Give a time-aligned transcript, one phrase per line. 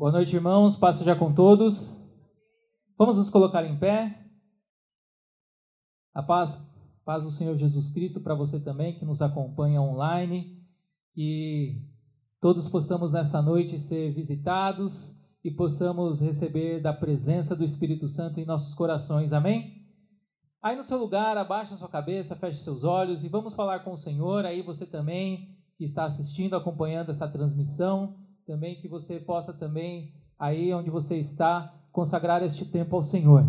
[0.00, 0.76] Boa noite, irmãos.
[0.76, 2.02] Passa já com todos.
[2.96, 4.18] Vamos nos colocar em pé.
[6.14, 6.58] A paz,
[7.04, 10.58] paz do Senhor Jesus Cristo para você também que nos acompanha online.
[11.12, 11.86] Que
[12.40, 18.46] todos possamos nesta noite ser visitados e possamos receber da presença do Espírito Santo em
[18.46, 19.34] nossos corações.
[19.34, 19.84] Amém?
[20.62, 23.98] Aí no seu lugar, abaixa sua cabeça, feche seus olhos e vamos falar com o
[23.98, 24.46] Senhor.
[24.46, 28.16] Aí você também que está assistindo, acompanhando essa transmissão
[28.50, 33.46] também que você possa também, aí onde você está, consagrar este tempo ao Senhor.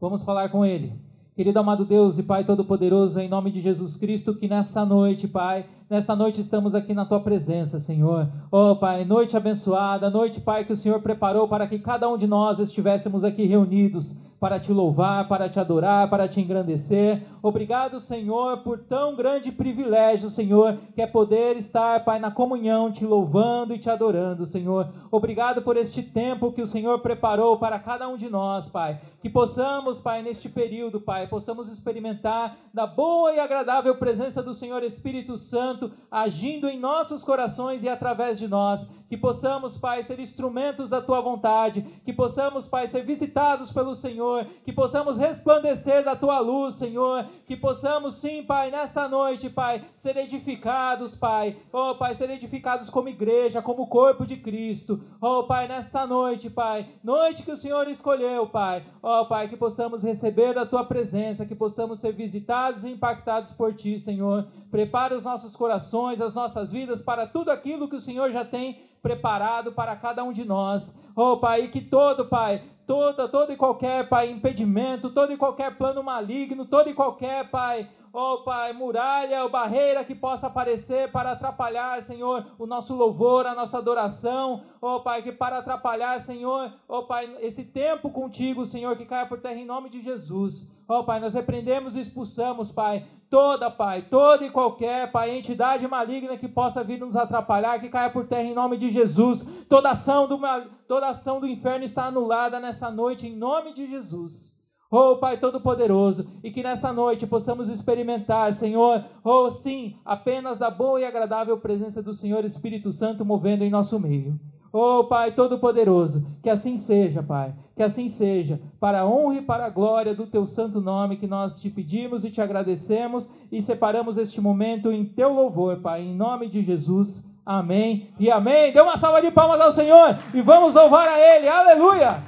[0.00, 0.92] Vamos falar com Ele.
[1.34, 5.66] Querido amado Deus e Pai Todo-Poderoso, em nome de Jesus Cristo, que nessa noite, Pai,
[5.88, 8.28] nesta noite estamos aqui na Tua presença, Senhor.
[8.50, 12.26] Oh, Pai, noite abençoada, noite, Pai, que o Senhor preparou para que cada um de
[12.26, 17.22] nós estivéssemos aqui reunidos para te louvar, para te adorar, para te engrandecer.
[17.42, 23.04] Obrigado, Senhor, por tão grande privilégio, Senhor, que é poder estar, Pai, na comunhão, te
[23.04, 24.88] louvando e te adorando, Senhor.
[25.10, 29.00] Obrigado por este tempo que o Senhor preparou para cada um de nós, Pai.
[29.20, 34.82] Que possamos, Pai, neste período, Pai, possamos experimentar da boa e agradável presença do Senhor
[34.82, 35.75] Espírito Santo
[36.10, 41.20] agindo em nossos corações e através de nós que possamos, Pai, ser instrumentos da tua
[41.20, 47.26] vontade, que possamos, Pai, ser visitados pelo Senhor, que possamos resplandecer da tua luz, Senhor,
[47.46, 53.08] que possamos, sim, Pai, nesta noite, Pai, ser edificados, Pai, oh, Pai, ser edificados como
[53.08, 58.48] igreja, como corpo de Cristo, oh, Pai, nesta noite, Pai, noite que o Senhor escolheu,
[58.48, 63.52] Pai, oh, Pai, que possamos receber da tua presença, que possamos ser visitados e impactados
[63.52, 64.46] por ti, Senhor.
[64.70, 68.80] Prepara os nossos corações, as nossas vidas para tudo aquilo que o Senhor já tem
[69.06, 70.92] preparado para cada um de nós.
[71.14, 76.02] Oh, Pai, que todo, Pai, toda, todo e qualquer, Pai, impedimento, todo e qualquer plano
[76.02, 77.88] maligno, todo e qualquer, Pai,
[78.18, 83.54] oh Pai, muralha ou barreira que possa aparecer para atrapalhar, Senhor, o nosso louvor, a
[83.54, 89.04] nossa adoração, oh Pai, que para atrapalhar, Senhor, oh Pai, esse tempo contigo, Senhor, que
[89.04, 90.74] caia por terra em nome de Jesus.
[90.88, 96.38] Oh Pai, nós repreendemos e expulsamos, Pai, toda, Pai, toda e qualquer, Pai, entidade maligna
[96.38, 99.46] que possa vir nos atrapalhar, que caia por terra em nome de Jesus.
[99.68, 100.40] Toda ação do,
[100.88, 104.55] toda ação do inferno está anulada nessa noite em nome de Jesus.
[104.90, 111.00] Oh, Pai Todo-Poderoso, e que nessa noite possamos experimentar, Senhor, oh, sim, apenas da boa
[111.00, 114.38] e agradável presença do Senhor Espírito Santo movendo em nosso meio.
[114.72, 119.66] Oh, Pai Todo-Poderoso, que assim seja, Pai, que assim seja, para a honra e para
[119.66, 124.18] a glória do Teu santo nome que nós te pedimos e te agradecemos e separamos
[124.18, 127.28] este momento em Teu louvor, Pai, em nome de Jesus.
[127.44, 128.72] Amém e amém.
[128.72, 131.48] Dê uma salva de palmas ao Senhor e vamos louvar a Ele.
[131.48, 132.22] Aleluia!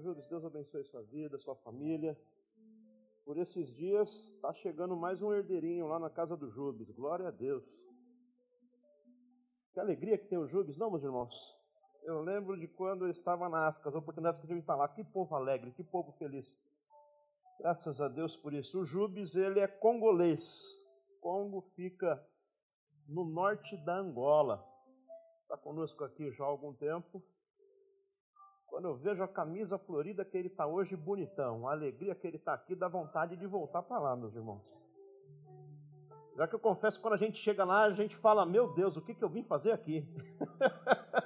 [0.00, 2.18] Pastor Júlio, Deus abençoe sua vida, sua família.
[3.22, 6.90] Por esses dias está chegando mais um herdeirinho lá na casa do Jubes.
[6.90, 7.62] Glória a Deus.
[9.74, 11.34] Que alegria que tem o Jubes, não, meus irmãos?
[12.02, 14.74] Eu lembro de quando eu estava na África, as oportunidades que eu tive de estar
[14.74, 14.88] lá.
[14.88, 16.58] Que povo alegre, que povo feliz.
[17.58, 18.80] Graças a Deus por isso.
[18.80, 20.64] O Jubes, ele é congolês.
[21.20, 22.26] Congo fica
[23.06, 24.66] no norte da Angola.
[25.42, 27.22] Está conosco aqui já há algum tempo.
[28.70, 32.36] Quando eu vejo a camisa florida que ele está hoje, bonitão, a alegria que ele
[32.36, 34.62] está aqui, dá vontade de voltar para lá, meus irmãos.
[36.36, 38.96] Já que eu confesso que quando a gente chega lá, a gente fala: Meu Deus,
[38.96, 40.08] o que, que eu vim fazer aqui?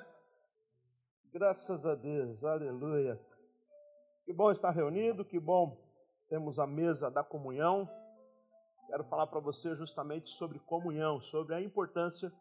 [1.31, 3.21] Graças a Deus, aleluia.
[4.25, 5.79] Que bom estar reunido, que bom
[6.31, 7.87] temos a mesa da comunhão.
[8.87, 12.33] Quero falar para você justamente sobre comunhão, sobre a importância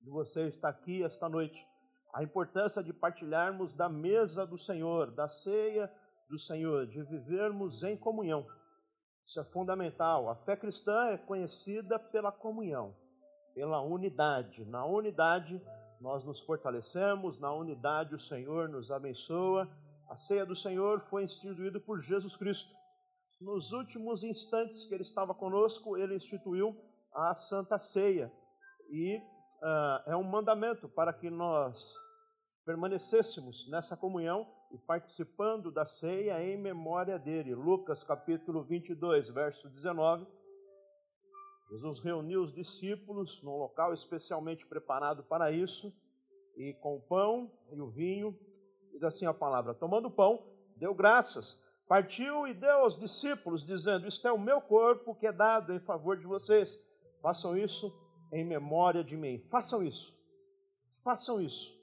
[0.00, 1.73] de você estar aqui esta noite
[2.14, 5.92] a importância de partilharmos da mesa do Senhor, da ceia
[6.30, 8.46] do Senhor, de vivermos em comunhão.
[9.26, 10.30] Isso é fundamental.
[10.30, 12.94] A fé cristã é conhecida pela comunhão,
[13.52, 14.64] pela unidade.
[14.64, 15.60] Na unidade
[16.00, 19.68] nós nos fortalecemos, na unidade o Senhor nos abençoa.
[20.08, 22.72] A ceia do Senhor foi instituída por Jesus Cristo.
[23.40, 26.76] Nos últimos instantes que ele estava conosco, ele instituiu
[27.12, 28.32] a Santa Ceia.
[28.88, 32.03] E uh, é um mandamento para que nós
[32.64, 37.54] permanecêssemos nessa comunhão e participando da ceia em memória dele.
[37.54, 40.26] Lucas capítulo 22, verso 19.
[41.70, 45.92] Jesus reuniu os discípulos num local especialmente preparado para isso,
[46.56, 48.38] e com o pão e o vinho,
[48.92, 50.46] diz assim a palavra: tomando o pão,
[50.76, 55.32] deu graças, partiu e deu aos discípulos, dizendo: Isto é o meu corpo que é
[55.32, 56.78] dado em favor de vocês.
[57.20, 57.92] Façam isso
[58.32, 59.38] em memória de mim.
[59.48, 60.14] Façam isso.
[61.02, 61.73] Façam isso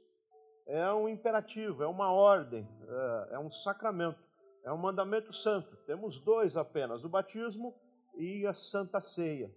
[0.65, 4.19] é um imperativo, é uma ordem, é, é um sacramento,
[4.63, 5.75] é um mandamento santo.
[5.85, 7.75] Temos dois apenas: o batismo
[8.15, 9.53] e a santa ceia.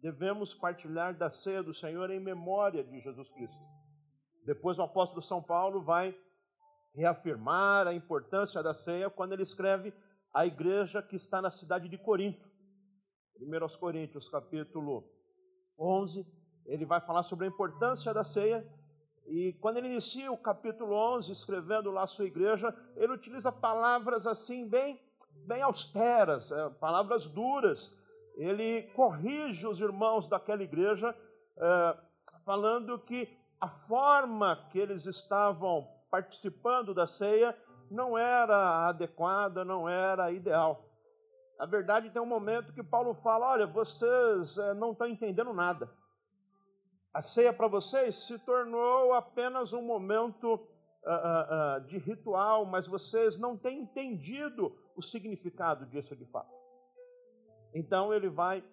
[0.00, 3.64] Devemos partilhar da ceia do Senhor em memória de Jesus Cristo.
[4.44, 6.16] Depois o apóstolo São Paulo vai
[6.94, 9.94] reafirmar a importância da ceia quando ele escreve
[10.34, 12.50] a igreja que está na cidade de Corinto.
[13.38, 15.04] 1 Coríntios, capítulo
[15.78, 16.26] 11,
[16.66, 18.66] ele vai falar sobre a importância da ceia.
[19.26, 24.26] E quando ele inicia o capítulo 11, escrevendo lá a sua igreja, ele utiliza palavras
[24.26, 25.00] assim, bem,
[25.46, 27.96] bem austeras, é, palavras duras.
[28.36, 31.14] Ele corrige os irmãos daquela igreja,
[31.56, 31.96] é,
[32.44, 33.28] falando que
[33.60, 37.56] a forma que eles estavam participando da ceia
[37.90, 40.84] não era adequada, não era ideal.
[41.58, 45.88] Na verdade, tem um momento que Paulo fala: olha, vocês é, não estão entendendo nada.
[47.12, 50.58] A ceia para vocês se tornou apenas um momento uh,
[51.78, 56.50] uh, de ritual, mas vocês não têm entendido o significado disso de fato.
[57.74, 58.64] Então ele vai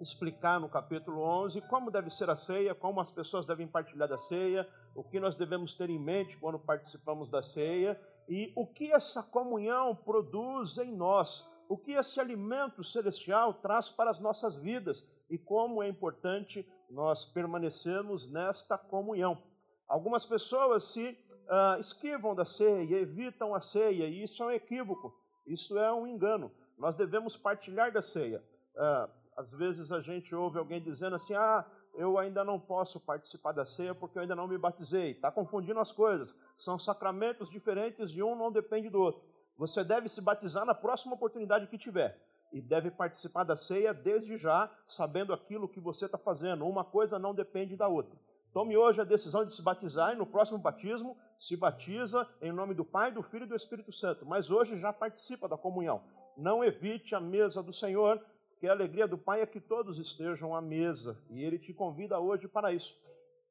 [0.00, 4.18] explicar no capítulo 11 como deve ser a ceia, como as pessoas devem partilhar da
[4.18, 8.92] ceia, o que nós devemos ter em mente quando participamos da ceia e o que
[8.92, 15.08] essa comunhão produz em nós, o que esse alimento celestial traz para as nossas vidas
[15.30, 19.40] e como é importante nós permanecermos nesta comunhão.
[19.86, 25.14] Algumas pessoas se uh, esquivam da ceia, evitam a ceia, e isso é um equívoco,
[25.46, 26.50] isso é um engano.
[26.76, 28.42] Nós devemos partilhar da ceia.
[28.74, 31.64] Uh, às vezes a gente ouve alguém dizendo assim: ah,
[31.94, 35.12] eu ainda não posso participar da ceia porque eu ainda não me batizei.
[35.12, 36.36] Está confundindo as coisas.
[36.58, 39.22] São sacramentos diferentes e um não depende do outro.
[39.60, 42.18] Você deve se batizar na próxima oportunidade que tiver.
[42.50, 46.66] E deve participar da ceia desde já, sabendo aquilo que você está fazendo.
[46.66, 48.18] Uma coisa não depende da outra.
[48.54, 52.72] Tome hoje a decisão de se batizar e no próximo batismo se batiza em nome
[52.72, 54.24] do Pai, do Filho e do Espírito Santo.
[54.24, 56.00] Mas hoje já participa da comunhão.
[56.38, 58.18] Não evite a mesa do Senhor,
[58.58, 62.18] que a alegria do Pai é que todos estejam à mesa, e Ele te convida
[62.18, 62.98] hoje para isso.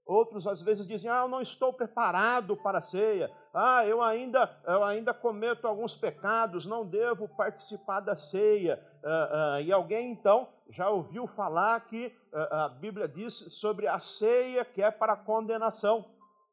[0.10, 3.32] Outros às vezes dizem: Ah, eu não estou preparado para a ceia.
[3.54, 8.84] Ah, eu ainda, eu ainda cometo alguns pecados, não devo participar da ceia.
[9.06, 14.00] Ah, ah, e alguém então já ouviu falar que ah, a Bíblia diz sobre a
[14.00, 16.04] ceia que é para condenação.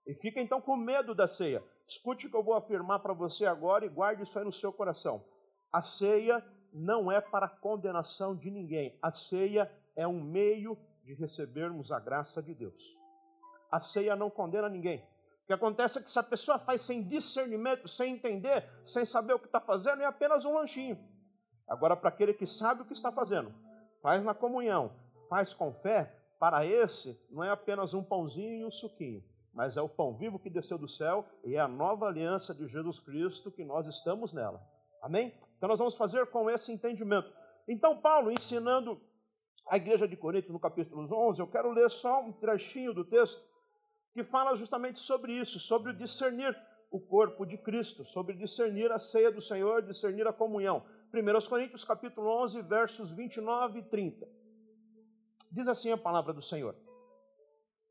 [0.07, 1.65] E fica então com medo da ceia.
[1.89, 4.71] Escute o que eu vou afirmar para você agora e guarde isso aí no seu
[4.71, 5.25] coração.
[5.73, 6.45] A ceia
[6.75, 8.99] não é para condenação de ninguém.
[9.01, 13.06] A ceia é um meio de recebermos a graça de Deus.
[13.71, 14.99] A ceia não condena ninguém.
[15.43, 19.35] O que acontece é que se a pessoa faz sem discernimento, sem entender, sem saber
[19.35, 20.99] o que está fazendo, é apenas um lanchinho.
[21.69, 23.55] Agora, para aquele que sabe o que está fazendo,
[24.03, 24.93] faz na comunhão,
[25.29, 29.23] faz com fé, para esse não é apenas um pãozinho e um suquinho,
[29.53, 32.67] mas é o pão vivo que desceu do céu e é a nova aliança de
[32.67, 34.61] Jesus Cristo que nós estamos nela.
[35.01, 35.33] Amém?
[35.57, 37.33] Então nós vamos fazer com esse entendimento.
[37.69, 39.01] Então, Paulo, ensinando
[39.67, 43.43] a igreja de Coríntios no capítulo 11, eu quero ler só um trechinho do texto
[44.17, 46.57] que fala justamente sobre isso, sobre discernir
[46.91, 50.87] o corpo de Cristo, sobre discernir a ceia do Senhor, discernir a comunhão.
[51.13, 54.27] 1 Coríntios capítulo 11, versos 29 e 30.
[55.53, 56.75] Diz assim a palavra do Senhor: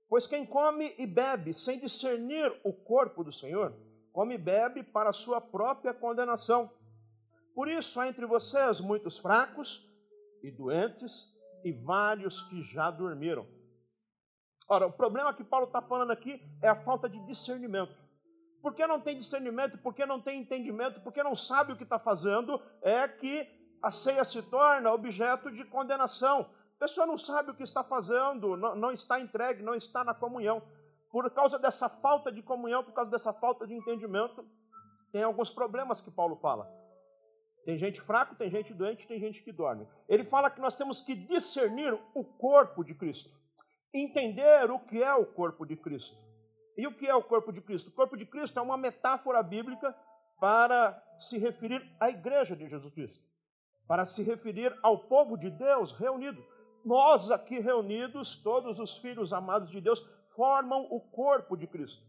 [0.10, 3.76] Pois quem come e bebe sem discernir o corpo do Senhor,
[4.12, 6.72] come e bebe para sua própria condenação.
[7.54, 9.88] Por isso há entre vocês muitos fracos
[10.42, 11.32] e doentes
[11.64, 13.46] e vários que já dormiram.
[14.68, 17.96] Ora, o problema que Paulo está falando aqui é a falta de discernimento.
[18.62, 22.60] Porque não tem discernimento, porque não tem entendimento, porque não sabe o que está fazendo,
[22.82, 23.48] é que
[23.82, 26.50] a ceia se torna objeto de condenação.
[26.76, 30.14] A pessoa não sabe o que está fazendo, não, não está entregue, não está na
[30.14, 30.64] comunhão.
[31.12, 34.44] Por causa dessa falta de comunhão, por causa dessa falta de entendimento,
[35.12, 36.68] tem alguns problemas que Paulo fala.
[37.64, 39.88] Tem gente fraco, tem gente doente, tem gente que dorme.
[40.10, 43.32] Ele fala que nós temos que discernir o corpo de Cristo,
[44.02, 46.18] entender o que é o corpo de Cristo.
[46.78, 47.90] E o que é o corpo de Cristo?
[47.90, 49.96] O corpo de Cristo é uma metáfora bíblica
[50.40, 53.24] para se referir à igreja de Jesus Cristo,
[53.88, 56.46] para se referir ao povo de Deus reunido.
[56.84, 62.04] Nós aqui reunidos, todos os filhos amados de Deus, formam o corpo de Cristo.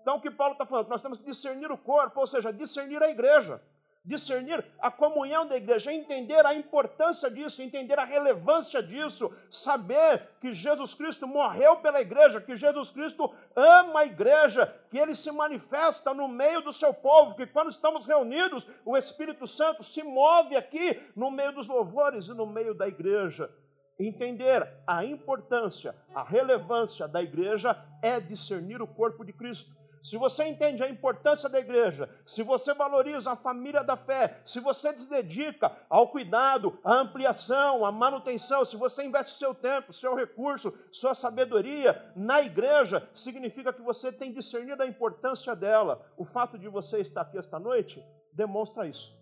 [0.00, 0.88] Então, o que Paulo está falando?
[0.88, 3.60] Nós temos que discernir o corpo, ou seja, discernir a igreja
[4.04, 10.52] discernir a comunhão da igreja, entender a importância disso, entender a relevância disso, saber que
[10.52, 16.14] Jesus Cristo morreu pela igreja, que Jesus Cristo ama a igreja, que ele se manifesta
[16.14, 20.98] no meio do seu povo, que quando estamos reunidos, o Espírito Santo se move aqui
[21.14, 23.50] no meio dos louvores e no meio da igreja.
[23.98, 29.77] Entender a importância, a relevância da igreja é discernir o corpo de Cristo.
[30.02, 34.60] Se você entende a importância da igreja, se você valoriza a família da fé, se
[34.60, 40.14] você se dedica ao cuidado, à ampliação, à manutenção, se você investe seu tempo, seu
[40.14, 46.04] recurso, sua sabedoria na igreja, significa que você tem discernido a importância dela.
[46.16, 49.16] O fato de você estar aqui esta noite demonstra isso.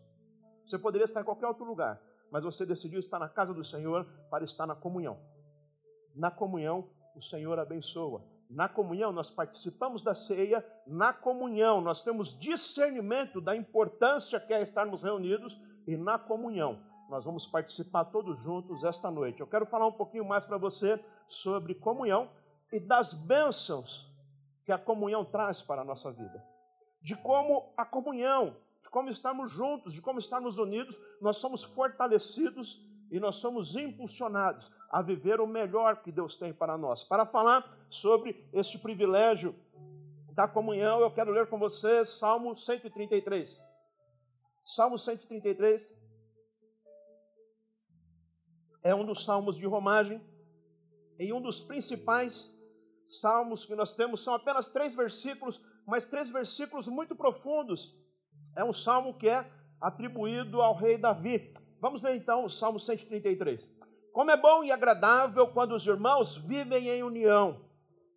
[0.64, 4.04] Você poderia estar em qualquer outro lugar, mas você decidiu estar na casa do Senhor
[4.30, 5.18] para estar na comunhão.
[6.14, 8.35] Na comunhão, o Senhor abençoa.
[8.48, 14.62] Na comunhão, nós participamos da ceia, na comunhão, nós temos discernimento da importância que é
[14.62, 19.40] estarmos reunidos, e na comunhão, nós vamos participar todos juntos esta noite.
[19.40, 22.30] Eu quero falar um pouquinho mais para você sobre comunhão
[22.72, 24.12] e das bênçãos
[24.64, 26.44] que a comunhão traz para a nossa vida.
[27.00, 32.84] De como a comunhão, de como estarmos juntos, de como estarmos unidos, nós somos fortalecidos
[33.10, 37.04] e nós somos impulsionados a viver o melhor que Deus tem para nós.
[37.04, 39.54] Para falar sobre este privilégio
[40.32, 43.60] da comunhão, eu quero ler com você Salmo 133.
[44.64, 45.94] Salmo 133
[48.82, 50.20] é um dos salmos de romagem
[51.18, 52.54] e um dos principais
[53.04, 57.96] salmos que nós temos são apenas três versículos, mas três versículos muito profundos.
[58.56, 61.52] É um salmo que é atribuído ao rei Davi.
[61.86, 63.70] Vamos ler então o Salmo 133.
[64.12, 67.60] Como é bom e agradável quando os irmãos vivem em união.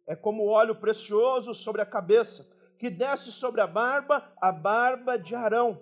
[0.07, 2.49] É como óleo precioso sobre a cabeça,
[2.79, 5.79] que desce sobre a barba, a barba de Arão,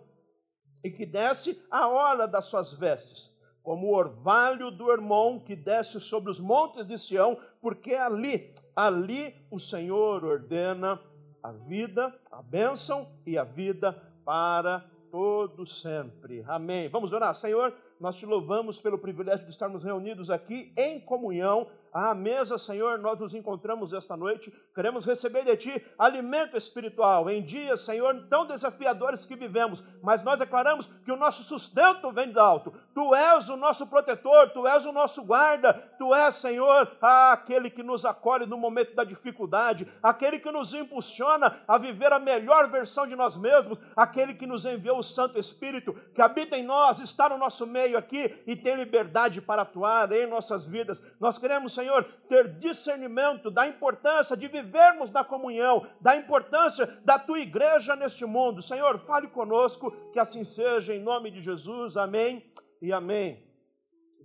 [0.84, 3.32] e que desce a orla das suas vestes,
[3.64, 9.34] como o orvalho do irmão que desce sobre os montes de Sião, porque ali, ali
[9.50, 11.00] o Senhor ordena
[11.42, 13.94] a vida, a bênção e a vida
[14.26, 16.44] para todo sempre.
[16.48, 16.88] Amém.
[16.90, 22.14] Vamos orar, Senhor nós te louvamos pelo privilégio de estarmos reunidos aqui em comunhão à
[22.14, 24.54] mesa, Senhor, nós nos encontramos esta noite.
[24.76, 29.84] Queremos receber de Ti alimento espiritual em dias, Senhor, tão desafiadores que vivemos.
[30.04, 32.72] Mas nós declaramos que o nosso sustento vem do alto.
[32.94, 35.74] Tu és o nosso protetor, Tu és o nosso guarda.
[35.98, 41.64] Tu és, Senhor, aquele que nos acolhe no momento da dificuldade, aquele que nos impulsiona
[41.68, 45.96] a viver a melhor versão de nós mesmos, aquele que nos enviou o Santo Espírito,
[46.14, 50.28] que habita em nós, está no nosso meio aqui e tem liberdade para atuar em
[50.28, 51.02] nossas vidas.
[51.20, 57.18] Nós queremos, Senhor, Senhor, ter discernimento da importância de vivermos na comunhão, da importância da
[57.18, 58.62] tua igreja neste mundo.
[58.62, 61.96] Senhor, fale conosco, que assim seja, em nome de Jesus.
[61.96, 62.44] Amém
[62.82, 63.42] e amém.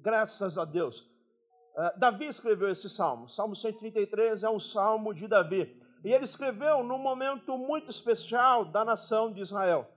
[0.00, 1.02] Graças a Deus.
[1.76, 3.28] Uh, Davi escreveu esse salmo.
[3.28, 5.80] Salmo 133 é um salmo de Davi.
[6.04, 9.88] E ele escreveu num momento muito especial da nação de Israel.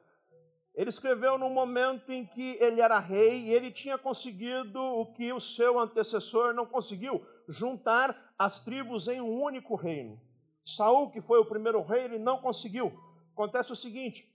[0.75, 5.31] Ele escreveu num momento em que ele era rei e ele tinha conseguido o que
[5.31, 10.19] o seu antecessor não conseguiu, juntar as tribos em um único reino.
[10.63, 12.91] Saul, que foi o primeiro rei, ele não conseguiu.
[13.33, 14.27] Acontece o seguinte: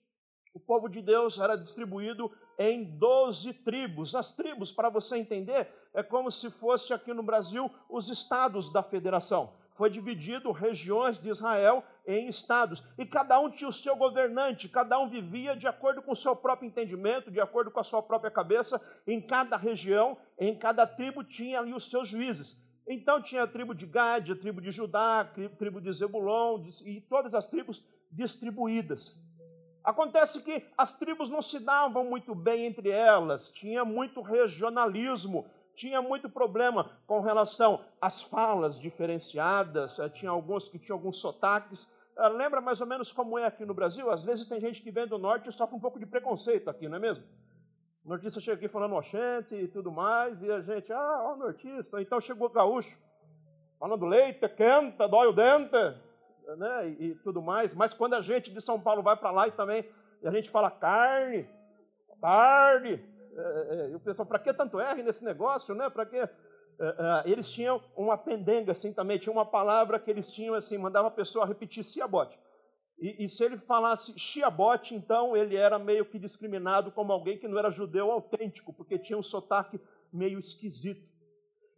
[0.55, 4.15] o povo de Deus era distribuído em 12 tribos.
[4.15, 8.83] As tribos, para você entender, é como se fosse aqui no Brasil os estados da
[8.83, 9.53] federação.
[9.75, 14.99] Foi dividido regiões de Israel em estados, e cada um tinha o seu governante, cada
[14.99, 18.31] um vivia de acordo com o seu próprio entendimento, de acordo com a sua própria
[18.31, 18.81] cabeça.
[19.07, 22.70] Em cada região, em cada tribo tinha ali os seus juízes.
[22.93, 27.01] Então tinha a tribo de Gad, a tribo de Judá, a tribo de Zebulon e
[27.01, 29.15] todas as tribos distribuídas.
[29.85, 36.03] Acontece que as tribos não se davam muito bem entre elas, tinha muito regionalismo, tinha
[36.03, 41.89] muito problema com relação às falas diferenciadas, eh, tinha alguns que tinham alguns sotaques.
[42.19, 44.11] Eh, lembra mais ou menos como é aqui no Brasil?
[44.11, 46.89] Às vezes tem gente que vem do norte e sofre um pouco de preconceito aqui,
[46.89, 47.25] não é mesmo?
[48.05, 52.01] O nortista chega aqui falando oxente e tudo mais, e a gente, ah, o nortista.
[52.01, 52.97] Então chegou o gaúcho,
[53.79, 55.77] falando leite, quente, dói o dente,
[56.57, 57.75] né, e, e, tudo mais.
[57.75, 59.89] Mas quando a gente de São Paulo vai para lá e também,
[60.23, 61.49] e a gente fala carne,
[62.21, 63.05] carne,
[63.37, 65.91] é, é, é e o pessoal, para que tanto R nesse negócio, né?
[65.91, 66.29] Para que é,
[66.81, 71.09] é, eles tinham uma pendenga assim também, tinha uma palavra que eles tinham assim, mandava
[71.09, 72.39] a pessoa repetir ciabote.
[73.01, 77.49] E, e, se ele falasse Shiabote, então ele era meio que discriminado como alguém que
[77.49, 79.81] não era judeu autêntico, porque tinha um sotaque
[80.13, 81.09] meio esquisito.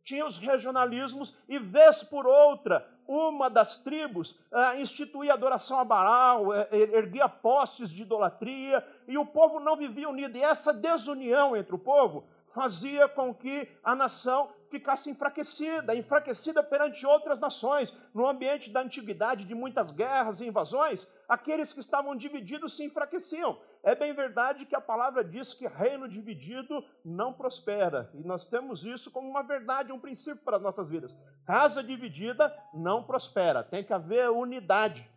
[0.03, 6.53] Tinha os regionalismos, e vez por outra, uma das tribos ah, instituía adoração a Baal,
[6.53, 10.37] eh, erguia postes de idolatria, e o povo não vivia unido.
[10.37, 17.05] E essa desunião entre o povo fazia com que a nação ficasse enfraquecida, enfraquecida perante
[17.07, 17.93] outras nações.
[18.15, 23.59] No ambiente da antiguidade, de muitas guerras e invasões, aqueles que estavam divididos se enfraqueciam.
[23.83, 28.85] É bem verdade que a palavra diz que reino dividido não prospera, e nós temos
[28.85, 31.19] isso como uma verdade, um princípio para as nossas vidas.
[31.45, 35.12] Casa dividida não prospera, tem que haver unidade.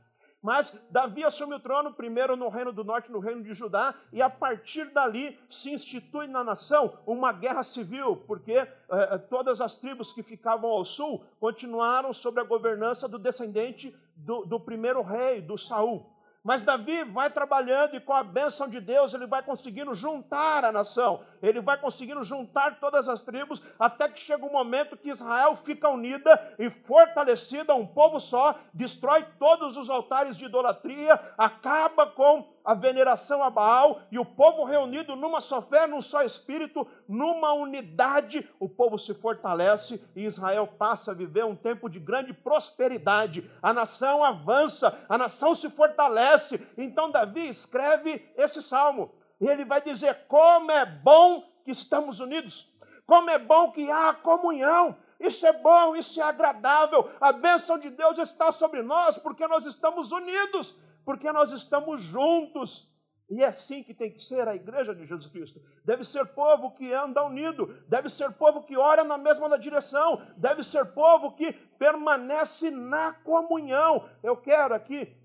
[0.45, 4.21] Mas Davi assume o trono primeiro no reino do norte, no reino de Judá, e
[4.21, 10.13] a partir dali se institui na nação uma guerra civil, porque eh, todas as tribos
[10.13, 15.57] que ficavam ao sul continuaram sob a governança do descendente do, do primeiro rei, do
[15.57, 16.14] Saul.
[16.45, 20.71] Mas Davi vai trabalhando e com a bênção de Deus ele vai conseguindo juntar a
[20.71, 25.55] nação, ele vai conseguindo juntar todas as tribos, até que chega um momento que Israel
[25.55, 32.54] fica unida e fortalecida, um povo só, destrói todos os altares de idolatria, acaba com
[32.65, 37.53] a veneração a Baal e o povo reunido numa só fé, num só espírito, numa
[37.53, 43.49] unidade, o povo se fortalece e Israel passa a viver um tempo de grande prosperidade.
[43.61, 46.65] A nação avança, a nação se fortalece.
[46.75, 49.13] Então Davi escreve esse salmo.
[49.39, 52.69] E ele vai dizer: "Como é bom que estamos unidos.
[53.05, 54.95] Como é bom que há comunhão.
[55.19, 57.09] Isso é bom, isso é agradável.
[57.21, 62.91] A bênção de Deus está sobre nós porque nós estamos unidos porque nós estamos juntos.
[63.29, 65.59] E é assim que tem que ser a igreja de Jesus Cristo.
[65.83, 70.63] Deve ser povo que anda unido, deve ser povo que ora na mesma direção, deve
[70.63, 74.07] ser povo que permanece na comunhão.
[74.21, 75.15] Eu quero aqui,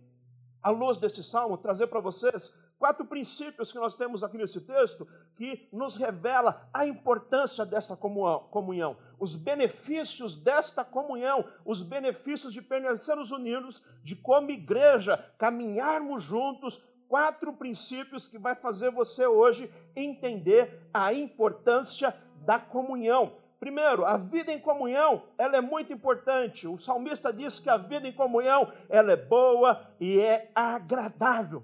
[0.63, 5.07] à luz desse salmo, trazer para vocês quatro princípios que nós temos aqui nesse texto
[5.37, 13.31] que nos revela a importância dessa comunhão, os benefícios desta comunhão, os benefícios de permanecermos
[13.31, 21.13] unidos, de como igreja caminharmos juntos, quatro princípios que vai fazer você hoje entender a
[21.13, 23.37] importância da comunhão.
[23.59, 26.67] Primeiro, a vida em comunhão, ela é muito importante.
[26.67, 31.63] O salmista diz que a vida em comunhão, ela é boa e é agradável.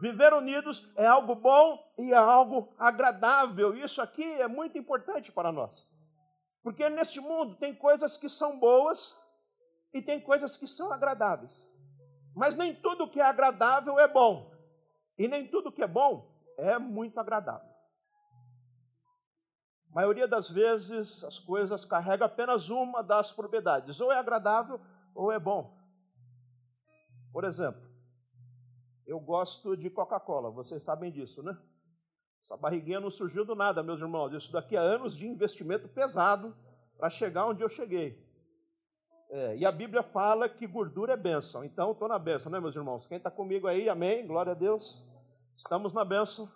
[0.00, 3.76] Viver unidos é algo bom e é algo agradável.
[3.76, 5.86] Isso aqui é muito importante para nós.
[6.66, 9.16] Porque neste mundo tem coisas que são boas
[9.94, 11.64] e tem coisas que são agradáveis.
[12.34, 14.52] Mas nem tudo que é agradável é bom.
[15.16, 17.70] E nem tudo que é bom é muito agradável.
[19.92, 24.80] A maioria das vezes as coisas carregam apenas uma das propriedades, ou é agradável
[25.14, 25.78] ou é bom.
[27.32, 27.88] Por exemplo,
[29.06, 31.56] eu gosto de Coca-Cola, vocês sabem disso, né?
[32.42, 34.32] Essa barriguinha não surgiu do nada, meus irmãos.
[34.32, 36.65] Isso daqui a anos de investimento pesado
[36.98, 38.24] para chegar onde eu cheguei.
[39.28, 41.64] É, e a Bíblia fala que gordura é bênção.
[41.64, 43.06] Então, estou na bênção, né, meus irmãos?
[43.06, 44.26] Quem está comigo aí, amém?
[44.26, 45.04] Glória a Deus.
[45.56, 46.50] Estamos na bênção.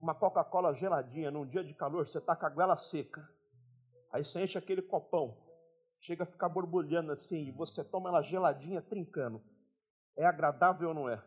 [0.00, 3.28] Uma Coca-Cola geladinha num dia de calor, você está com a goela seca.
[4.12, 5.36] Aí você enche aquele copão
[6.00, 9.42] chega a ficar borbulhando assim, e você toma ela geladinha, trincando.
[10.16, 11.22] É agradável ou não é?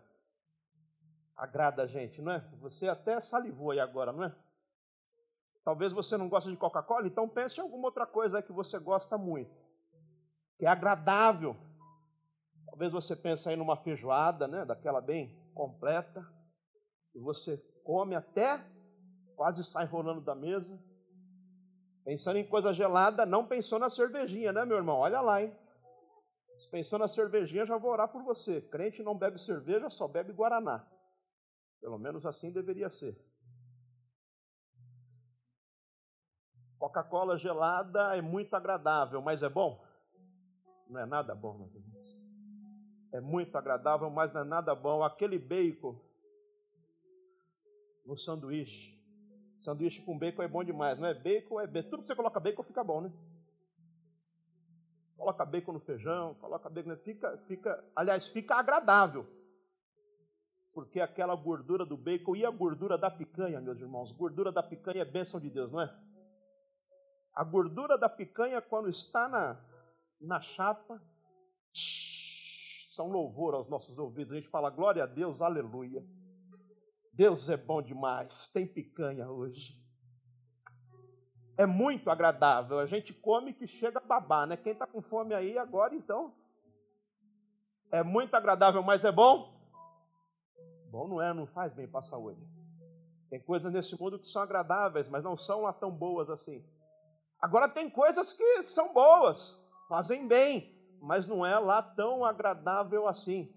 [1.36, 2.40] Agrada a gente, não é?
[2.60, 4.36] Você até salivou aí agora, não é?
[5.64, 9.18] Talvez você não goste de Coca-Cola, então pense em alguma outra coisa que você gosta
[9.18, 9.56] muito,
[10.58, 11.56] que é agradável.
[12.66, 16.26] Talvez você pense aí numa feijoada, né, daquela bem completa,
[17.14, 18.60] e você come até
[19.36, 20.80] quase sai rolando da mesa.
[22.04, 25.00] Pensando em coisa gelada, não pensou na cervejinha, né, meu irmão?
[25.00, 25.56] Olha lá, hein?
[26.58, 28.62] Se pensou na cervejinha, já vou orar por você.
[28.62, 30.88] Crente não bebe cerveja, só bebe guaraná.
[31.80, 33.20] Pelo menos assim deveria ser.
[36.82, 39.86] Coca-Cola gelada é muito agradável, mas é bom?
[40.90, 42.20] Não é nada bom, meus irmãos.
[43.12, 45.04] É muito agradável, mas não é nada bom.
[45.04, 45.96] Aquele bacon
[48.04, 49.00] no sanduíche
[49.60, 51.14] Sanduíche com bacon é bom demais, não é?
[51.14, 51.90] Bacon é bacon.
[51.92, 53.14] Tudo que você coloca bacon fica bom, né?
[55.16, 59.28] Coloca bacon no feijão, coloca bacon, fica, fica, aliás, fica agradável.
[60.74, 65.04] Porque aquela gordura do bacon e a gordura da picanha, meus irmãos, gordura da picanha
[65.04, 66.11] é bênção de Deus, não é?
[67.34, 69.58] A gordura da picanha, quando está na,
[70.20, 71.02] na chapa,
[71.74, 74.34] são louvor aos nossos ouvidos.
[74.34, 76.06] A gente fala glória a Deus, aleluia.
[77.14, 78.52] Deus é bom demais.
[78.52, 79.80] Tem picanha hoje.
[81.58, 82.80] É muito agradável.
[82.80, 84.58] A gente come que chega a babar, né?
[84.58, 86.36] Quem está com fome aí agora, então.
[87.92, 89.54] É muito agradável, mas é bom?
[90.90, 92.42] Bom não é, não faz bem para a saúde.
[93.30, 96.66] Tem coisas nesse mundo que são agradáveis, mas não são lá tão boas assim.
[97.42, 103.52] Agora tem coisas que são boas, fazem bem, mas não é lá tão agradável assim.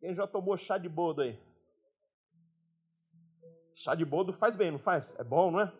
[0.00, 1.38] Quem já tomou chá de boldo aí?
[3.74, 5.14] Chá de boldo faz bem, não faz?
[5.18, 5.72] É bom, não é?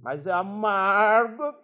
[0.00, 1.54] Mas é amargo.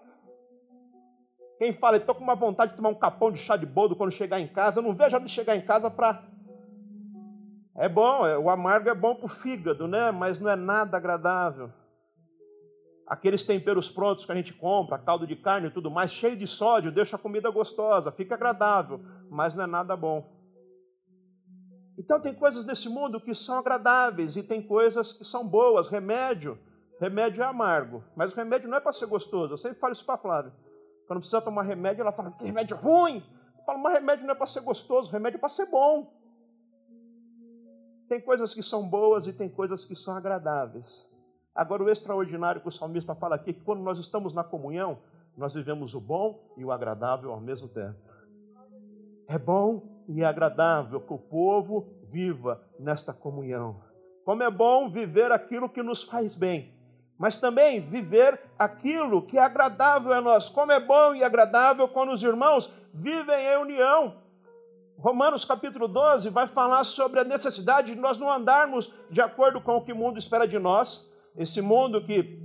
[1.59, 4.13] Quem fala, estou com uma vontade de tomar um capão de chá de boldo quando
[4.13, 6.23] chegar em casa, eu não vejo a de chegar em casa para.
[7.77, 10.11] É bom, é, o amargo é bom para o fígado, né?
[10.11, 11.73] Mas não é nada agradável.
[13.09, 16.47] Aqueles temperos prontos que a gente compra, caldo de carne e tudo mais, cheio de
[16.47, 20.37] sódio, deixa a comida gostosa, fica agradável, mas não é nada bom.
[21.97, 25.89] Então tem coisas nesse mundo que são agradáveis e tem coisas que são boas.
[25.89, 26.59] Remédio,
[27.01, 29.55] remédio é amargo, mas o remédio não é para ser gostoso.
[29.55, 30.53] Eu sempre falo isso para a Flávia.
[31.09, 33.25] Quando precisa tomar remédio, ela fala que remédio ruim.
[33.59, 36.13] Eu falo, mas remédio não é para ser gostoso, remédio é para ser bom.
[38.09, 41.08] Tem coisas que são boas e tem coisas que são agradáveis.
[41.59, 44.99] Agora, o extraordinário que o salmista fala aqui é que quando nós estamos na comunhão,
[45.37, 47.99] nós vivemos o bom e o agradável ao mesmo tempo.
[49.27, 53.83] É bom e agradável que o povo viva nesta comunhão.
[54.25, 56.73] Como é bom viver aquilo que nos faz bem,
[57.19, 60.49] mas também viver aquilo que é agradável a nós.
[60.49, 64.15] Como é bom e agradável quando os irmãos vivem em união.
[64.97, 69.75] Romanos capítulo 12 vai falar sobre a necessidade de nós não andarmos de acordo com
[69.75, 72.39] o que o mundo espera de nós, esse mundo que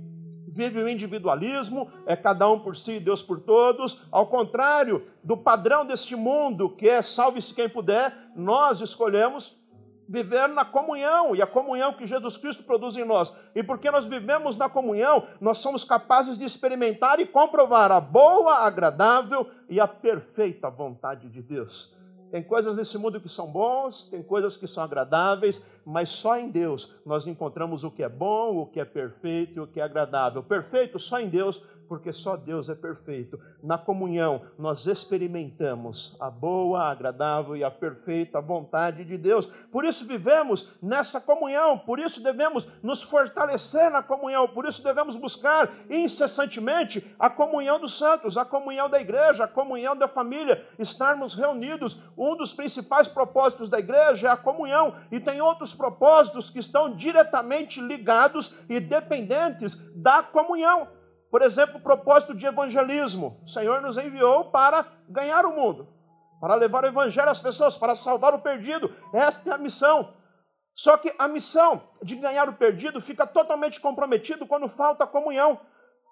[0.46, 4.06] vive o individualismo, é cada um por si, Deus por todos.
[4.10, 9.64] Ao contrário do padrão deste mundo, que é salve-se quem puder, nós escolhemos
[10.08, 13.34] viver na comunhão e a comunhão que Jesus Cristo produz em nós.
[13.54, 18.58] E porque nós vivemos na comunhão, nós somos capazes de experimentar e comprovar a boa,
[18.58, 21.93] agradável e a perfeita vontade de Deus.
[22.34, 26.50] Tem coisas nesse mundo que são bons, tem coisas que são agradáveis, mas só em
[26.50, 29.84] Deus nós encontramos o que é bom, o que é perfeito e o que é
[29.84, 30.42] agradável.
[30.42, 33.38] Perfeito só em Deus, porque só Deus é perfeito.
[33.62, 39.46] Na comunhão, nós experimentamos a boa, agradável e a perfeita vontade de Deus.
[39.46, 45.16] Por isso vivemos nessa comunhão, por isso devemos nos fortalecer na comunhão, por isso devemos
[45.16, 51.34] buscar incessantemente a comunhão dos santos, a comunhão da igreja, a comunhão da família, estarmos
[51.34, 52.00] reunidos.
[52.16, 56.94] Um dos principais propósitos da igreja é a comunhão, e tem outros propósitos que estão
[56.94, 60.88] diretamente ligados e dependentes da comunhão.
[61.34, 63.40] Por exemplo, o propósito de evangelismo.
[63.44, 65.88] O Senhor nos enviou para ganhar o mundo,
[66.40, 68.88] para levar o evangelho às pessoas, para salvar o perdido.
[69.12, 70.14] Esta é a missão.
[70.76, 75.58] Só que a missão de ganhar o perdido fica totalmente comprometido quando falta comunhão.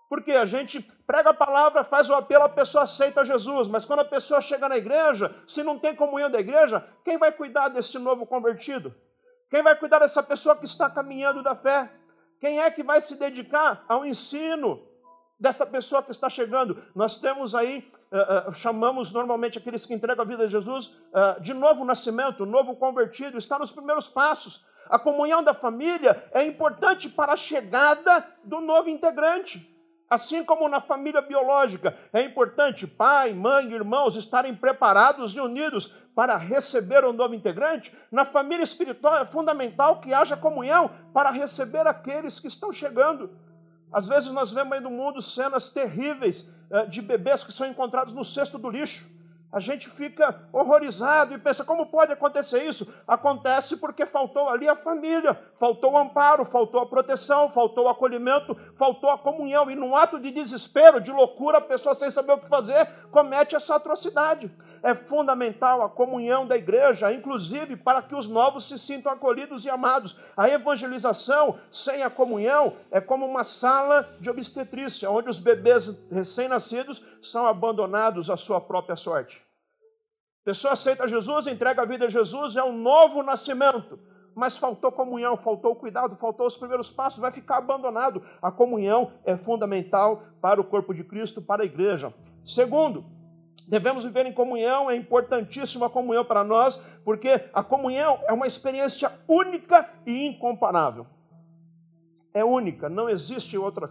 [0.08, 4.00] Porque a gente prega a palavra, faz o apelo, a pessoa aceita Jesus, mas quando
[4.00, 7.96] a pessoa chega na igreja, se não tem comunhão da igreja, quem vai cuidar desse
[7.96, 8.92] novo convertido?
[9.48, 11.92] Quem vai cuidar dessa pessoa que está caminhando da fé?
[12.40, 14.90] Quem é que vai se dedicar ao ensino,
[15.42, 16.80] dessa pessoa que está chegando.
[16.94, 21.40] Nós temos aí, uh, uh, chamamos normalmente aqueles que entregam a vida a Jesus uh,
[21.40, 24.64] de novo nascimento, novo convertido, está nos primeiros passos.
[24.88, 29.68] A comunhão da família é importante para a chegada do novo integrante.
[30.08, 36.36] Assim como na família biológica, é importante pai, mãe, irmãos estarem preparados e unidos para
[36.36, 37.92] receber um novo integrante.
[38.12, 43.30] Na família espiritual é fundamental que haja comunhão para receber aqueles que estão chegando.
[43.92, 48.14] Às vezes nós vemos aí no mundo cenas terríveis eh, de bebês que são encontrados
[48.14, 49.11] no cesto do lixo
[49.52, 52.92] a gente fica horrorizado e pensa: como pode acontecer isso?
[53.06, 58.56] Acontece porque faltou ali a família, faltou o amparo, faltou a proteção, faltou o acolhimento,
[58.76, 59.70] faltou a comunhão.
[59.70, 63.54] E num ato de desespero, de loucura, a pessoa sem saber o que fazer comete
[63.54, 64.50] essa atrocidade.
[64.82, 69.70] É fundamental a comunhão da igreja, inclusive para que os novos se sintam acolhidos e
[69.70, 70.16] amados.
[70.34, 77.04] A evangelização sem a comunhão é como uma sala de obstetrícia, onde os bebês recém-nascidos
[77.20, 79.41] são abandonados à sua própria sorte.
[80.44, 83.98] Pessoa aceita Jesus, entrega a vida a Jesus, é um novo nascimento.
[84.34, 88.22] Mas faltou comunhão, faltou cuidado, faltou os primeiros passos, vai ficar abandonado.
[88.40, 92.12] A comunhão é fundamental para o corpo de Cristo, para a igreja.
[92.42, 93.04] Segundo,
[93.68, 98.46] devemos viver em comunhão, é importantíssima a comunhão para nós, porque a comunhão é uma
[98.46, 101.06] experiência única e incomparável.
[102.34, 103.90] É única, não existe outra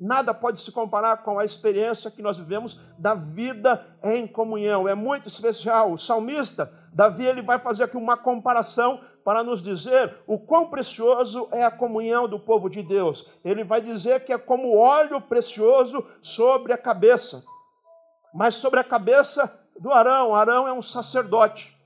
[0.00, 4.88] Nada pode se comparar com a experiência que nós vivemos da vida em comunhão.
[4.88, 5.92] É muito especial.
[5.92, 11.48] O salmista, Davi, ele vai fazer aqui uma comparação para nos dizer o quão precioso
[11.52, 13.26] é a comunhão do povo de Deus.
[13.44, 17.44] Ele vai dizer que é como óleo precioso sobre a cabeça.
[18.32, 20.34] Mas sobre a cabeça do Arão.
[20.34, 21.76] Arão é um sacerdote.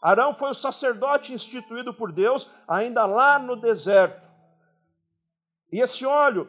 [0.00, 4.22] Arão foi o sacerdote instituído por Deus ainda lá no deserto.
[5.72, 6.48] E esse óleo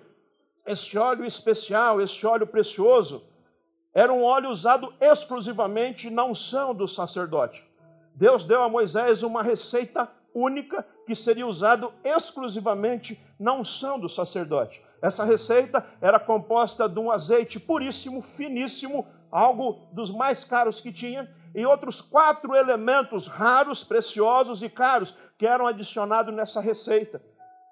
[0.65, 3.23] esse óleo especial, esse óleo precioso,
[3.93, 7.63] era um óleo usado exclusivamente na unção do sacerdote.
[8.13, 14.81] Deus deu a Moisés uma receita única que seria usado exclusivamente na unção do sacerdote.
[15.01, 21.29] Essa receita era composta de um azeite puríssimo, finíssimo, algo dos mais caros que tinha,
[21.53, 27.21] e outros quatro elementos raros, preciosos e caros que eram adicionados nessa receita.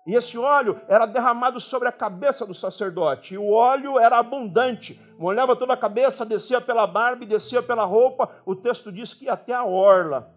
[0.05, 3.35] E esse óleo era derramado sobre a cabeça do sacerdote.
[3.35, 4.99] E o óleo era abundante.
[5.17, 8.29] Molhava toda a cabeça, descia pela barba e descia pela roupa.
[8.45, 10.33] O texto diz que até a orla.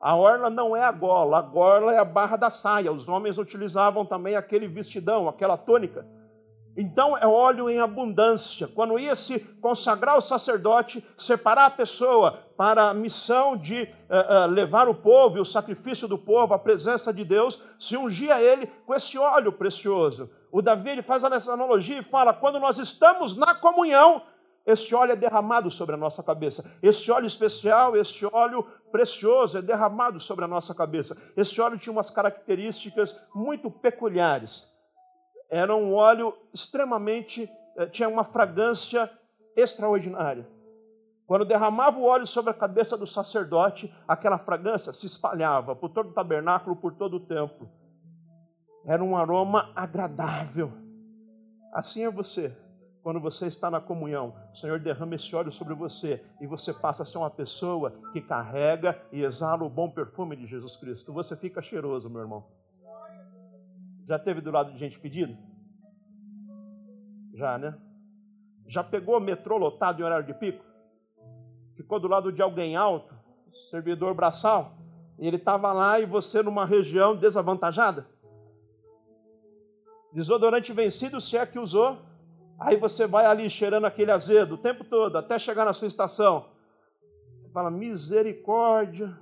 [0.00, 2.92] A orla não é a gola, a gola é a barra da saia.
[2.92, 6.06] Os homens utilizavam também aquele vestidão, aquela tônica.
[6.76, 8.66] Então é óleo em abundância.
[8.66, 14.50] Quando ia se consagrar o sacerdote, separar a pessoa para a missão de uh, uh,
[14.50, 18.66] levar o povo e o sacrifício do povo à presença de Deus, se ungia ele
[18.86, 20.30] com esse óleo precioso.
[20.50, 24.22] O Davi ele faz essa analogia e fala: quando nós estamos na comunhão,
[24.66, 26.78] este óleo é derramado sobre a nossa cabeça.
[26.82, 31.16] Este óleo especial, este óleo precioso é derramado sobre a nossa cabeça.
[31.36, 34.73] Este óleo tinha umas características muito peculiares
[35.50, 39.10] era um óleo extremamente, eh, tinha uma fragrância
[39.56, 40.48] extraordinária.
[41.26, 46.10] Quando derramava o óleo sobre a cabeça do sacerdote, aquela fragrância se espalhava por todo
[46.10, 47.70] o tabernáculo, por todo o templo.
[48.84, 50.70] Era um aroma agradável.
[51.72, 52.54] Assim é você.
[53.02, 57.02] Quando você está na comunhão, o Senhor derrama esse óleo sobre você e você passa
[57.02, 61.12] a ser uma pessoa que carrega e exala o bom perfume de Jesus Cristo.
[61.12, 62.46] Você fica cheiroso, meu irmão.
[64.06, 65.36] Já teve do lado de gente pedindo?
[67.34, 67.76] Já, né?
[68.66, 70.64] Já pegou metrô lotado em horário de pico?
[71.74, 73.14] Ficou do lado de alguém alto,
[73.70, 74.76] servidor braçal,
[75.18, 78.06] e ele estava lá e você numa região desavantajada?
[80.12, 81.98] Desodorante vencido, se é que usou,
[82.58, 86.46] aí você vai ali cheirando aquele azedo o tempo todo, até chegar na sua estação.
[87.36, 89.18] Você fala, misericórdia,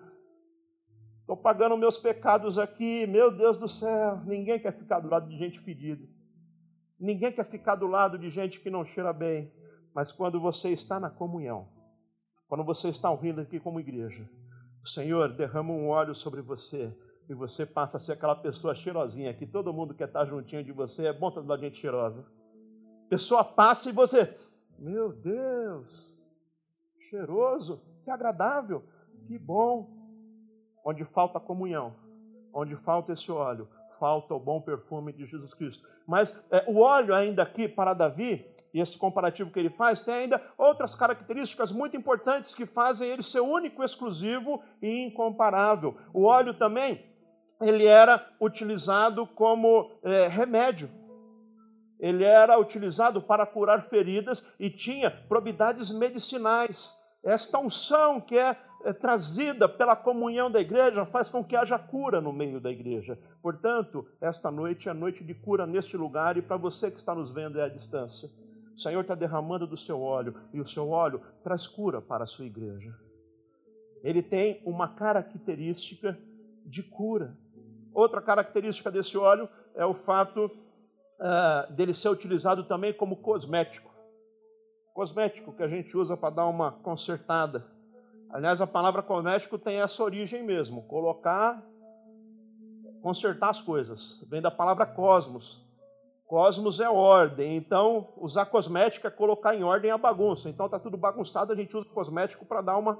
[1.23, 4.21] Estou pagando meus pecados aqui, meu Deus do céu.
[4.27, 6.05] Ninguém quer ficar do lado de gente fedida.
[6.99, 9.53] Ninguém quer ficar do lado de gente que não cheira bem.
[9.95, 11.69] Mas quando você está na comunhão,
[12.49, 14.29] quando você está ouvindo aqui como igreja,
[14.83, 16.93] o Senhor derrama um óleo sobre você
[17.29, 20.73] e você passa a ser aquela pessoa cheirosinha que todo mundo quer estar juntinho de
[20.73, 21.07] você.
[21.07, 22.27] É bom estar do lado de gente cheirosa.
[23.09, 24.37] pessoa passa e você,
[24.77, 26.13] meu Deus,
[26.99, 28.83] cheiroso, que agradável,
[29.29, 30.02] que bom
[30.85, 31.95] onde falta comunhão,
[32.53, 33.69] onde falta esse óleo,
[33.99, 35.89] falta o bom perfume de Jesus Cristo.
[36.07, 40.15] Mas é, o óleo ainda aqui para Davi, e esse comparativo que ele faz, tem
[40.15, 45.97] ainda outras características muito importantes que fazem ele ser único, exclusivo e incomparável.
[46.13, 47.05] O óleo também,
[47.61, 50.91] ele era utilizado como é, remédio.
[52.01, 56.93] Ele era utilizado para curar feridas e tinha probidades medicinais.
[57.23, 58.57] Esta unção que é
[58.93, 63.19] trazida pela comunhão da igreja faz com que haja cura no meio da igreja.
[63.41, 67.31] Portanto, esta noite é noite de cura neste lugar e para você que está nos
[67.31, 68.29] vendo é à distância.
[68.75, 72.27] O Senhor está derramando do seu óleo e o seu óleo traz cura para a
[72.27, 72.95] sua igreja.
[74.03, 76.19] Ele tem uma característica
[76.65, 77.37] de cura.
[77.93, 83.93] Outra característica desse óleo é o fato uh, dele ser utilizado também como cosmético.
[84.93, 87.72] Cosmético que a gente usa para dar uma consertada
[88.33, 91.63] Aliás, a palavra cosmético tem essa origem mesmo, colocar,
[93.03, 94.25] consertar as coisas.
[94.31, 95.61] Vem da palavra cosmos.
[96.27, 100.49] Cosmos é ordem, então usar cosmética é colocar em ordem a bagunça.
[100.49, 102.99] Então está tudo bagunçado, a gente usa cosmético para dar uma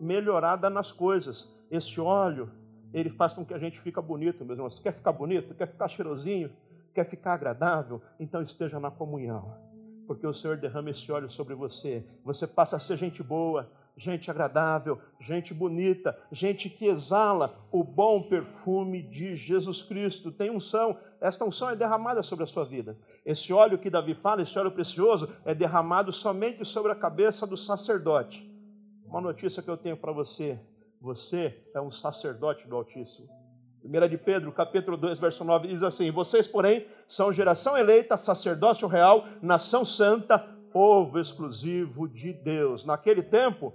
[0.00, 1.54] melhorada nas coisas.
[1.70, 2.50] Esse óleo,
[2.92, 4.80] ele faz com que a gente fique bonito, meus irmãos.
[4.80, 5.54] Quer ficar bonito?
[5.54, 6.50] Quer ficar cheirosinho?
[6.92, 8.02] Quer ficar agradável?
[8.18, 9.56] Então esteja na comunhão.
[10.08, 12.04] Porque o Senhor derrama esse óleo sobre você.
[12.24, 18.22] Você passa a ser gente boa, gente agradável, gente bonita, gente que exala o bom
[18.22, 20.32] perfume de Jesus Cristo.
[20.32, 22.96] Tem unção, esta unção é derramada sobre a sua vida.
[23.24, 27.56] Esse óleo que Davi fala, esse óleo precioso, é derramado somente sobre a cabeça do
[27.56, 28.50] sacerdote.
[29.04, 30.58] Uma notícia que eu tenho para você:
[31.00, 33.28] você é um sacerdote do Altíssimo.
[33.84, 38.86] 1 de Pedro, capítulo 2, verso 9, diz assim: Vocês, porém, são geração eleita, sacerdócio
[38.86, 40.38] real, nação santa,
[40.72, 42.84] povo exclusivo de Deus.
[42.84, 43.72] Naquele tempo,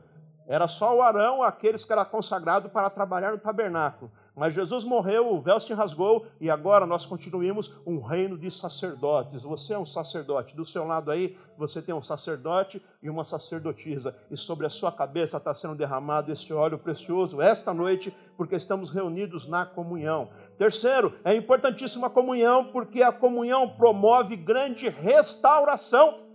[0.47, 4.09] era só o Arão, aqueles que eram consagrados para trabalhar no tabernáculo.
[4.33, 9.41] Mas Jesus morreu, o véu se rasgou e agora nós continuamos um reino de sacerdotes.
[9.43, 10.55] Você é um sacerdote.
[10.55, 14.15] Do seu lado aí, você tem um sacerdote e uma sacerdotisa.
[14.29, 18.91] E sobre a sua cabeça está sendo derramado esse óleo precioso esta noite, porque estamos
[18.91, 20.29] reunidos na comunhão.
[20.55, 26.26] Terceiro, é importantíssima a comunhão, porque a comunhão promove grande restauração.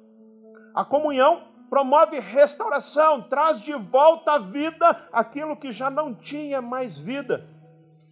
[0.75, 6.99] A comunhão promove restauração, traz de volta à vida aquilo que já não tinha mais
[6.99, 7.49] vida.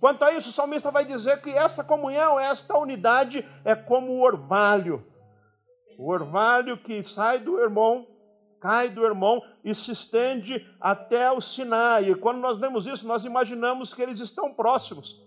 [0.00, 4.22] Quanto a isso, o salmista vai dizer que essa comunhão, esta unidade é como o
[4.22, 5.04] orvalho.
[5.98, 8.06] O orvalho que sai do irmão,
[8.58, 12.10] cai do irmão e se estende até o Sinai.
[12.10, 15.22] E quando nós lemos isso, nós imaginamos que eles estão próximos.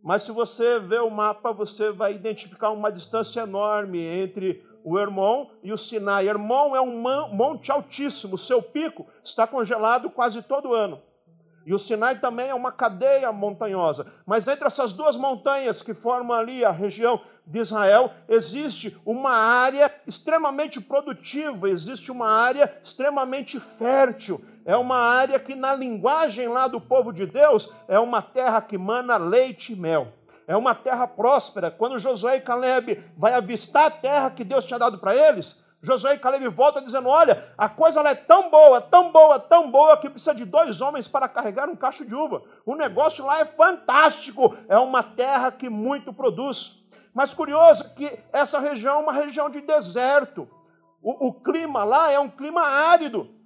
[0.00, 5.50] Mas se você ver o mapa, você vai identificar uma distância enorme entre o Hermon
[5.62, 6.26] e o Sinai.
[6.26, 6.98] Hermon é um
[7.34, 11.02] monte altíssimo, seu pico está congelado quase todo ano.
[11.66, 14.06] E o Sinai também é uma cadeia montanhosa.
[14.24, 19.92] Mas entre essas duas montanhas que formam ali a região de Israel, existe uma área
[20.06, 24.42] extremamente produtiva, existe uma área extremamente fértil.
[24.64, 28.78] É uma área que, na linguagem lá do povo de Deus, é uma terra que
[28.78, 30.14] mana leite e mel
[30.48, 31.70] é uma terra próspera.
[31.70, 36.14] Quando Josué e Caleb vai avistar a terra que Deus tinha dado para eles, Josué
[36.14, 40.08] e Caleb voltam dizendo: Olha, a coisa é tão boa, tão boa, tão boa, que
[40.08, 42.42] precisa de dois homens para carregar um cacho de uva.
[42.64, 46.78] O negócio lá é fantástico, é uma terra que muito produz.
[47.12, 50.48] Mas curioso é que essa região é uma região de deserto.
[51.02, 53.37] O, o clima lá é um clima árido.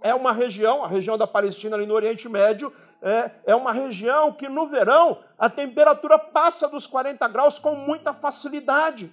[0.00, 4.32] É uma região, a região da Palestina ali no Oriente Médio, é, é uma região
[4.32, 9.12] que no verão a temperatura passa dos 40 graus com muita facilidade.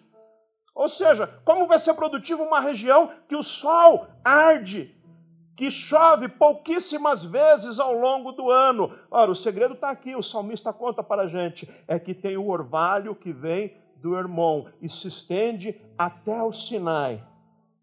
[0.73, 4.95] Ou seja, como vai ser produtivo uma região que o sol arde,
[5.57, 8.89] que chove pouquíssimas vezes ao longo do ano?
[9.11, 12.47] Ora, o segredo está aqui, o salmista conta para a gente: é que tem o
[12.47, 17.21] orvalho que vem do Hermon e se estende até o Sinai.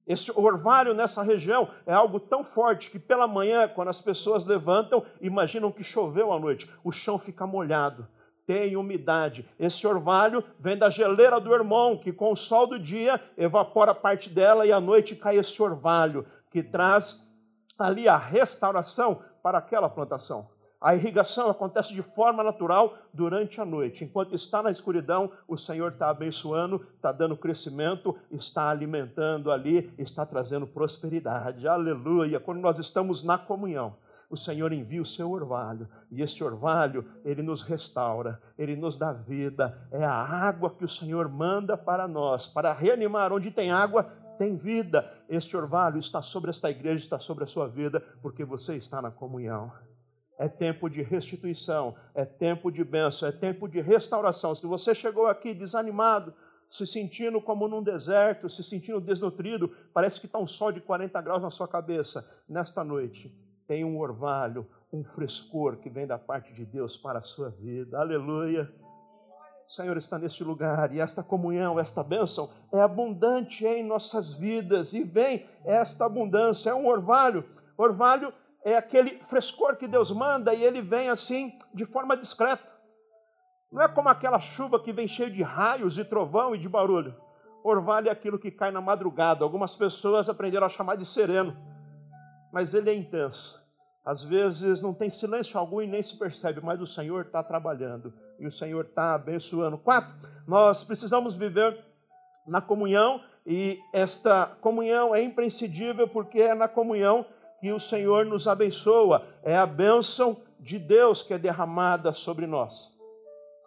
[0.09, 5.05] Esse orvalho nessa região é algo tão forte que pela manhã, quando as pessoas levantam,
[5.21, 8.09] imaginam que choveu à noite, o chão fica molhado,
[8.47, 9.47] tem umidade.
[9.59, 14.31] Esse orvalho vem da geleira do irmão, que com o sol do dia evapora parte
[14.31, 17.29] dela e à noite cai esse orvalho, que traz
[17.79, 20.49] ali a restauração para aquela plantação.
[20.81, 24.05] A irrigação acontece de forma natural durante a noite.
[24.05, 30.25] Enquanto está na escuridão, o Senhor está abençoando, está dando crescimento, está alimentando ali, está
[30.25, 31.67] trazendo prosperidade.
[31.67, 32.39] Aleluia!
[32.39, 33.97] Quando nós estamos na comunhão,
[34.31, 39.13] o Senhor envia o seu orvalho, e esse orvalho, ele nos restaura, ele nos dá
[39.13, 39.77] vida.
[39.91, 43.33] É a água que o Senhor manda para nós, para reanimar.
[43.33, 44.05] Onde tem água,
[44.39, 45.13] tem vida.
[45.29, 49.11] Este orvalho está sobre esta igreja, está sobre a sua vida, porque você está na
[49.11, 49.73] comunhão
[50.39, 54.55] é tempo de restituição, é tempo de bênção, é tempo de restauração.
[54.55, 56.33] Se você chegou aqui desanimado,
[56.71, 61.21] se sentindo como num deserto, se sentindo desnutrido, parece que está um sol de 40
[61.21, 63.35] graus na sua cabeça, nesta noite
[63.67, 67.99] tem um orvalho, um frescor que vem da parte de Deus para a sua vida.
[67.99, 68.73] Aleluia.
[69.67, 74.95] O Senhor está neste lugar e esta comunhão, esta bênção é abundante em nossas vidas
[74.95, 77.45] e vem esta abundância, é um orvalho.
[77.77, 78.33] Orvalho
[78.65, 82.77] é aquele frescor que Deus manda e ele vem assim de forma discreta.
[83.71, 87.15] Não é como aquela chuva que vem cheio de raios e trovão e de barulho.
[87.63, 89.45] Orvalho é aquilo que cai na madrugada.
[89.45, 91.57] Algumas pessoas aprenderam a chamar de sereno,
[92.53, 93.67] mas ele é intenso.
[94.05, 98.15] Às vezes não tem silêncio algum e nem se percebe, mas o Senhor está trabalhando
[98.39, 99.77] e o Senhor está abençoando.
[99.77, 100.15] Quatro,
[100.47, 101.85] nós precisamos viver
[102.47, 107.27] na comunhão e esta comunhão é imprescindível porque é na comunhão
[107.61, 112.93] que o Senhor nos abençoa, é a bênção de Deus que é derramada sobre nós.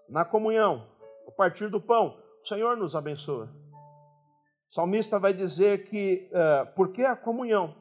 [0.10, 0.88] Na comunhão,
[1.28, 3.50] a partir do pão, o Senhor nos abençoa.
[4.70, 7.76] O salmista vai dizer que, uh, porque a comunhão,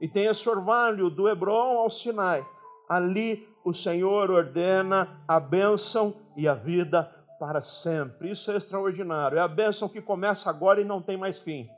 [0.00, 2.44] e tem esse orvalho do Hebron ao Sinai,
[2.88, 8.30] ali o Senhor ordena a bênção e a vida para sempre.
[8.30, 9.38] Isso é extraordinário.
[9.38, 11.68] É a bênção que começa agora e não tem mais fim.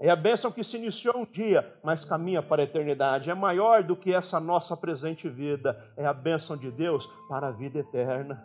[0.00, 3.28] É a bênção que se iniciou um dia, mas caminha para a eternidade.
[3.28, 5.78] É maior do que essa nossa presente vida.
[5.94, 8.42] É a bênção de Deus para a vida eterna.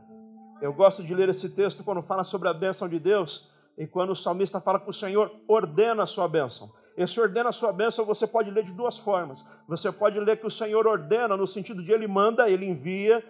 [0.61, 4.09] Eu gosto de ler esse texto quando fala sobre a bênção de Deus e quando
[4.09, 6.73] o salmista fala que o Senhor ordena a sua bênção.
[6.97, 9.45] Esse ordena a sua bênção você pode ler de duas formas.
[9.67, 13.23] Você pode ler que o Senhor ordena no sentido de ele manda, ele envia,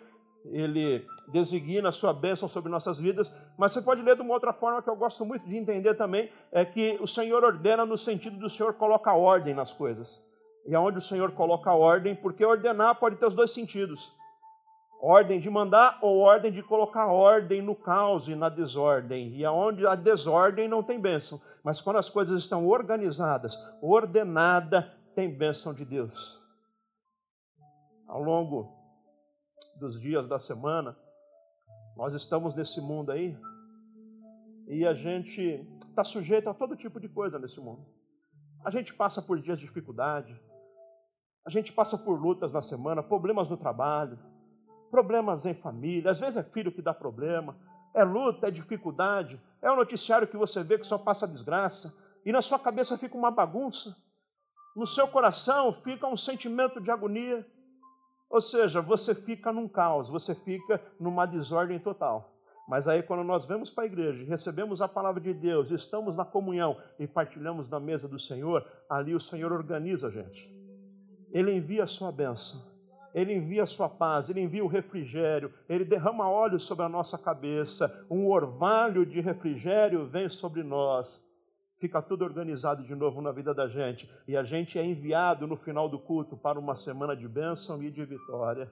[0.52, 4.54] ele designa a sua bênção sobre nossas vidas, mas você pode ler de uma outra
[4.54, 8.38] forma que eu gosto muito de entender também, é que o Senhor ordena no sentido
[8.38, 10.24] do Senhor coloca ordem nas coisas.
[10.68, 14.12] E aonde o Senhor coloca ordem, porque ordenar pode ter os dois sentidos.
[15.02, 19.36] Ordem de mandar ou ordem de colocar ordem no caos e na desordem.
[19.36, 21.40] E aonde a desordem não tem bênção.
[21.64, 26.40] Mas quando as coisas estão organizadas, ordenada, tem bênção de Deus.
[28.08, 28.75] Ao longo
[29.76, 30.98] dos dias da semana,
[31.96, 33.38] nós estamos nesse mundo aí
[34.68, 37.86] e a gente está sujeito a todo tipo de coisa nesse mundo.
[38.64, 40.39] A gente passa por dias de dificuldade,
[41.45, 44.18] a gente passa por lutas na semana, problemas no trabalho,
[44.89, 47.56] problemas em família, às vezes é filho que dá problema,
[47.93, 51.95] é luta, é dificuldade, é um noticiário que você vê que só passa desgraça,
[52.26, 53.95] e na sua cabeça fica uma bagunça,
[54.76, 57.45] no seu coração fica um sentimento de agonia,
[58.36, 62.34] ou seja, você fica num caos, você fica numa desordem total.
[62.68, 66.26] Mas aí, quando nós vemos para a igreja, recebemos a palavra de Deus, estamos na
[66.26, 70.54] comunhão e partilhamos da mesa do Senhor, ali o Senhor organiza a gente.
[71.32, 72.62] Ele envia a sua bênção,
[73.14, 77.18] ele envia a sua paz, ele envia o refrigério, ele derrama óleo sobre a nossa
[77.18, 81.26] cabeça, um orvalho de refrigério vem sobre nós.
[81.78, 84.09] Fica tudo organizado de novo na vida da gente.
[84.28, 87.91] E a gente é enviado no final do culto para uma semana de bênção e
[87.91, 88.71] de vitória.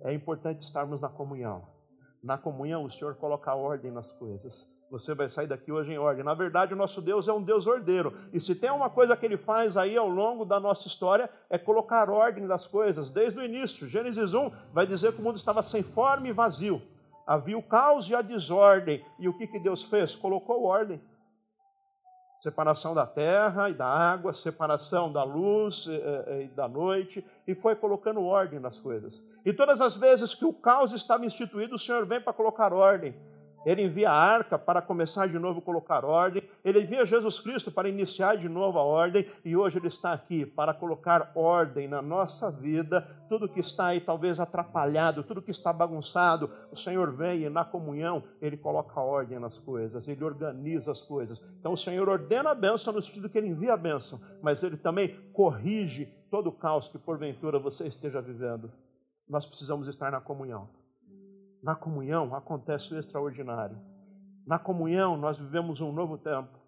[0.00, 1.68] É importante estarmos na comunhão.
[2.22, 4.72] Na comunhão, o Senhor coloca ordem nas coisas.
[4.90, 6.24] Você vai sair daqui hoje em ordem.
[6.24, 8.14] Na verdade, o nosso Deus é um Deus ordeiro.
[8.32, 11.58] E se tem uma coisa que ele faz aí ao longo da nossa história, é
[11.58, 13.10] colocar ordem nas coisas.
[13.10, 16.80] Desde o início, Gênesis 1 vai dizer que o mundo estava sem forma e vazio.
[17.26, 19.04] Havia o caos e a desordem.
[19.18, 20.14] E o que, que Deus fez?
[20.14, 21.00] Colocou ordem
[22.44, 25.86] separação da terra e da água, separação da luz
[26.42, 29.24] e, da noite, e foi colocando ordem nas coisas.
[29.46, 33.16] E todas as vezes que o caos estava instituído, o Senhor vem para colocar ordem.
[33.64, 36.42] Ele envia a arca para começar de novo a colocar ordem.
[36.64, 39.26] Ele envia Jesus Cristo para iniciar de novo a ordem.
[39.44, 43.02] E hoje ele está aqui para colocar ordem na nossa vida.
[43.28, 47.64] Tudo que está aí talvez atrapalhado, tudo que está bagunçado, o Senhor vem e na
[47.64, 51.42] comunhão ele coloca ordem nas coisas, ele organiza as coisas.
[51.58, 54.76] Então o Senhor ordena a bênção no sentido que ele envia a bênção, mas ele
[54.76, 58.70] também corrige todo o caos que porventura você esteja vivendo.
[59.28, 60.68] Nós precisamos estar na comunhão.
[61.64, 63.80] Na comunhão acontece o extraordinário.
[64.46, 66.60] Na comunhão nós vivemos um novo tempo.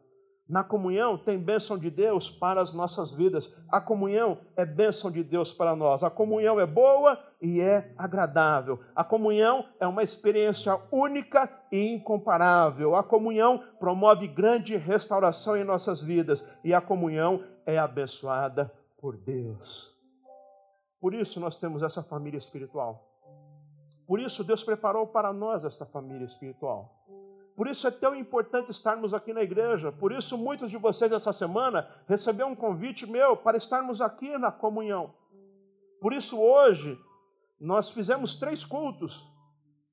[0.48, 3.54] Na comunhão tem bênção de Deus para as nossas vidas.
[3.68, 6.02] A comunhão é bênção de Deus para nós.
[6.02, 8.80] A comunhão é boa e é agradável.
[8.94, 12.94] A comunhão é uma experiência única e incomparável.
[12.94, 19.94] A comunhão promove grande restauração em nossas vidas e a comunhão é abençoada por Deus.
[20.98, 23.05] Por isso nós temos essa família espiritual.
[24.06, 26.94] Por isso, Deus preparou para nós esta família espiritual.
[27.56, 29.90] Por isso é tão importante estarmos aqui na igreja.
[29.90, 34.52] Por isso, muitos de vocês essa semana receberam um convite meu para estarmos aqui na
[34.52, 35.14] comunhão.
[36.00, 36.98] Por isso, hoje,
[37.58, 39.26] nós fizemos três cultos.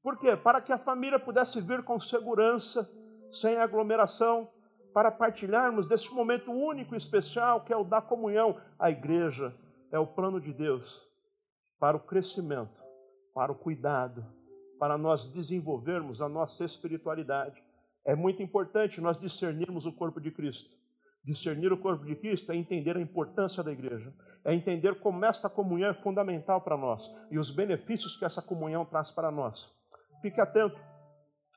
[0.03, 0.35] Por quê?
[0.35, 2.91] Para que a família pudesse vir com segurança,
[3.31, 4.49] sem aglomeração,
[4.93, 8.57] para partilharmos deste momento único e especial que é o da comunhão.
[8.77, 9.55] A igreja
[9.89, 11.01] é o plano de Deus
[11.79, 12.82] para o crescimento
[13.33, 14.25] para o cuidado,
[14.79, 17.63] para nós desenvolvermos a nossa espiritualidade.
[18.05, 20.75] É muito importante nós discernirmos o corpo de Cristo.
[21.23, 24.13] Discernir o corpo de Cristo é entender a importância da igreja,
[24.43, 28.83] é entender como esta comunhão é fundamental para nós e os benefícios que essa comunhão
[28.83, 29.73] traz para nós.
[30.21, 30.77] Fique atento,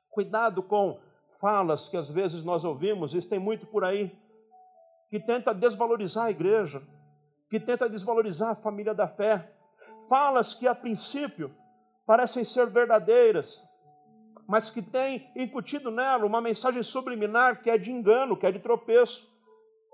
[0.09, 0.97] cuidado com
[1.41, 4.17] falas que às vezes nós ouvimos, isso tem muito por aí,
[5.09, 6.81] que tenta desvalorizar a igreja,
[7.49, 9.53] que tenta desvalorizar a família da fé,
[10.09, 11.53] falas que a princípio
[12.07, 13.61] parecem ser verdadeiras,
[14.47, 18.59] mas que têm incutido nela uma mensagem subliminar que é de engano, que é de
[18.59, 19.27] tropeço.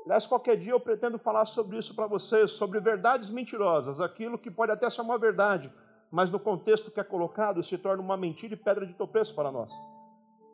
[0.05, 4.51] Aliás, qualquer dia eu pretendo falar sobre isso para vocês, sobre verdades mentirosas, aquilo que
[4.51, 5.73] pode até ser uma verdade,
[6.11, 9.51] mas no contexto que é colocado se torna uma mentira e pedra de tropeço para
[9.51, 9.73] nós.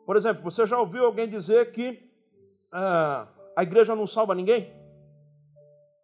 [0.06, 2.10] Por exemplo, você já ouviu alguém dizer que
[2.72, 4.72] ah, a igreja não salva ninguém?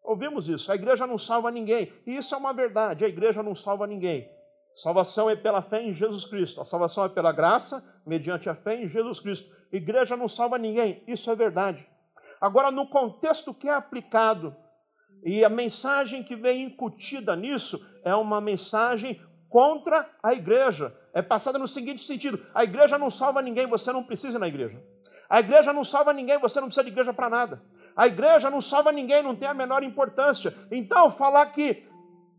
[0.03, 1.91] Ouvimos isso, a igreja não salva ninguém.
[2.07, 4.36] E isso é uma verdade, a igreja não salva ninguém.
[4.77, 6.61] Salvação é pela fé em Jesus Cristo.
[6.61, 9.57] A salvação é pela graça, mediante a fé em Jesus Cristo.
[9.73, 11.89] Igreja não salva ninguém, isso é verdade.
[12.39, 14.55] Agora, no contexto que é aplicado,
[15.25, 19.19] e a mensagem que vem incutida nisso é uma mensagem
[19.49, 20.95] contra a igreja.
[21.15, 24.47] É passada no seguinte sentido: a igreja não salva ninguém, você não precisa ir na
[24.47, 24.79] igreja.
[25.29, 27.63] A igreja não salva ninguém, você não precisa de igreja para nada.
[27.97, 30.55] A igreja não salva ninguém, não tem a menor importância.
[30.71, 31.83] Então, falar que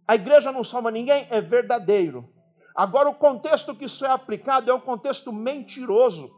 [0.07, 2.29] a igreja não salva ninguém é verdadeiro.
[2.73, 6.31] Agora, o contexto que isso é aplicado é um contexto mentiroso.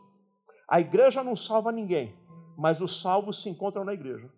[0.67, 2.15] A igreja não salva ninguém,
[2.57, 4.29] mas os salvos se encontram na igreja.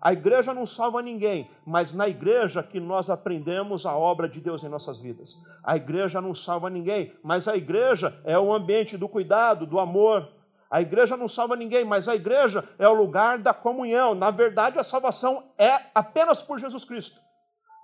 [0.00, 4.62] A igreja não salva ninguém, mas na igreja que nós aprendemos a obra de Deus
[4.64, 5.36] em nossas vidas.
[5.62, 10.28] A igreja não salva ninguém, mas a igreja é o ambiente do cuidado, do amor.
[10.70, 14.14] A igreja não salva ninguém, mas a igreja é o lugar da comunhão.
[14.14, 17.23] Na verdade, a salvação é apenas por Jesus Cristo.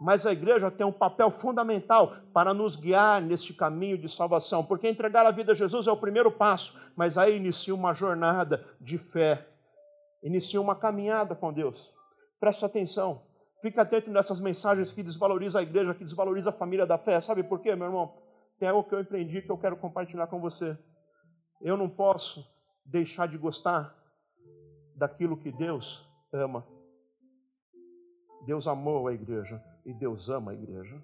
[0.00, 4.88] Mas a igreja tem um papel fundamental para nos guiar neste caminho de salvação, porque
[4.88, 8.96] entregar a vida a Jesus é o primeiro passo, mas aí inicia uma jornada de
[8.96, 9.46] fé,
[10.22, 11.94] inicia uma caminhada com Deus.
[12.40, 13.26] Preste atenção,
[13.60, 17.20] fique atento nessas mensagens que desvalorizam a igreja, que desvalorizam a família da fé.
[17.20, 18.14] Sabe por quê, meu irmão?
[18.58, 20.78] Tem algo que eu empreendi que eu quero compartilhar com você.
[21.60, 22.42] Eu não posso
[22.86, 23.94] deixar de gostar
[24.96, 26.66] daquilo que Deus ama.
[28.46, 31.02] Deus amou a igreja e Deus ama a igreja.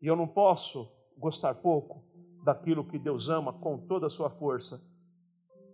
[0.00, 2.02] E eu não posso gostar pouco
[2.44, 4.82] daquilo que Deus ama com toda a sua força.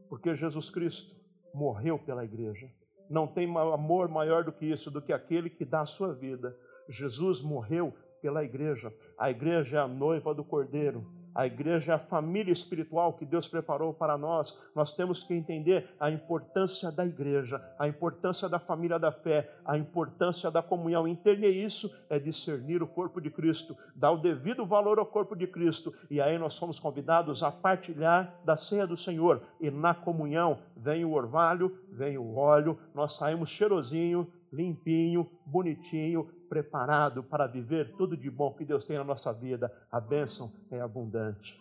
[0.08, 1.16] Porque Jesus Cristo
[1.54, 2.70] morreu pela igreja.
[3.08, 6.56] Não tem amor maior do que isso, do que aquele que dá a sua vida.
[6.88, 8.92] Jesus morreu pela igreja.
[9.16, 11.06] A igreja é a noiva do Cordeiro.
[11.36, 14.58] A igreja é a família espiritual que Deus preparou para nós.
[14.74, 19.76] Nós temos que entender a importância da igreja, a importância da família da fé, a
[19.76, 21.06] importância da comunhão.
[21.06, 25.46] Entender isso é discernir o corpo de Cristo, dar o devido valor ao corpo de
[25.46, 25.92] Cristo.
[26.08, 29.42] E aí nós somos convidados a partilhar da ceia do Senhor.
[29.60, 37.22] E na comunhão vem o orvalho, vem o óleo, nós saímos cheirosinho, limpinho, bonitinho, preparado
[37.22, 39.70] para viver tudo de bom que Deus tem na nossa vida.
[39.90, 41.58] A bênção é abundante.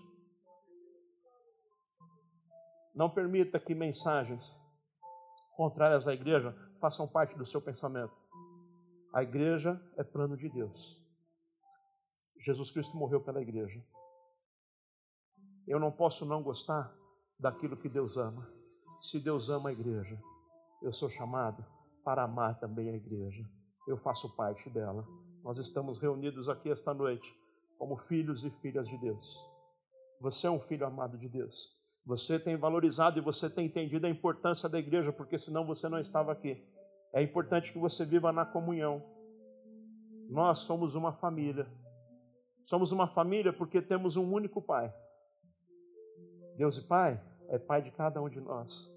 [2.94, 4.58] Não permita que mensagens
[5.56, 8.14] contrárias à igreja façam parte do seu pensamento.
[9.14, 11.04] A igreja é plano de Deus.
[12.40, 13.82] Jesus Cristo morreu pela igreja.
[15.68, 16.94] Eu não posso não gostar
[17.40, 18.48] daquilo que Deus ama.
[19.02, 20.22] Se Deus ama a igreja,
[20.82, 21.66] eu sou chamado
[22.06, 23.44] para amar também a igreja
[23.88, 25.08] eu faço parte dela.
[25.44, 27.34] Nós estamos reunidos aqui esta noite
[27.78, 29.38] como filhos e filhas de Deus.
[30.20, 31.76] Você é um filho amado de Deus.
[32.06, 36.00] Você tem valorizado e você tem entendido a importância da igreja, porque senão você não
[36.00, 36.64] estava aqui.
[37.14, 39.04] É importante que você viva na comunhão.
[40.30, 41.68] Nós somos uma família.
[42.64, 44.94] Somos uma família porque temos um único Pai.
[46.58, 48.95] Deus e Pai é Pai de cada um de nós.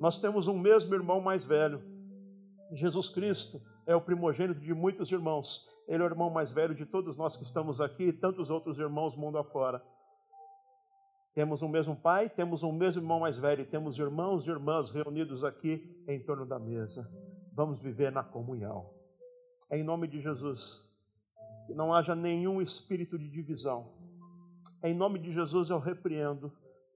[0.00, 1.82] Nós temos um mesmo irmão mais velho.
[2.72, 5.68] Jesus Cristo é o primogênito de muitos irmãos.
[5.86, 8.78] Ele é o irmão mais velho de todos nós que estamos aqui e tantos outros
[8.78, 9.84] irmãos mundo afora.
[11.34, 15.44] Temos um mesmo pai, temos um mesmo irmão mais velho, temos irmãos e irmãs reunidos
[15.44, 17.06] aqui em torno da mesa.
[17.52, 18.88] Vamos viver na comunhão.
[19.70, 20.82] Em nome de Jesus,
[21.66, 23.92] que não haja nenhum espírito de divisão.
[24.82, 26.50] Em nome de Jesus eu repreendo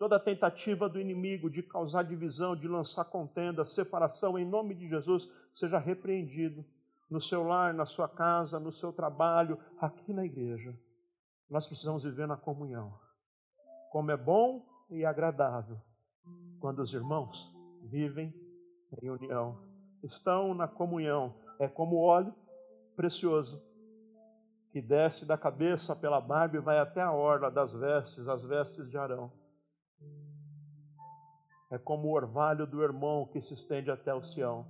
[0.04, 5.30] toda tentativa do inimigo de causar divisão, de lançar contenda, separação, em nome de Jesus,
[5.50, 6.62] seja repreendido
[7.08, 10.78] no seu lar, na sua casa, no seu trabalho, aqui na igreja.
[11.48, 12.92] Nós precisamos viver na comunhão.
[13.90, 15.80] Como é bom e agradável
[16.60, 17.50] quando os irmãos
[17.84, 18.30] vivem
[19.02, 19.58] em união,
[20.02, 21.34] estão na comunhão.
[21.58, 22.34] É como óleo
[22.94, 23.66] precioso
[24.70, 28.86] que desce da cabeça pela barba e vai até a orla das vestes, as vestes
[28.86, 29.32] de Arão
[31.74, 34.64] é como o orvalho do irmão que se estende até o Sião.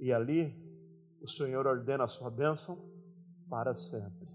[0.00, 0.52] E ali
[1.22, 2.76] o Senhor ordena a sua bênção
[3.48, 4.28] para sempre.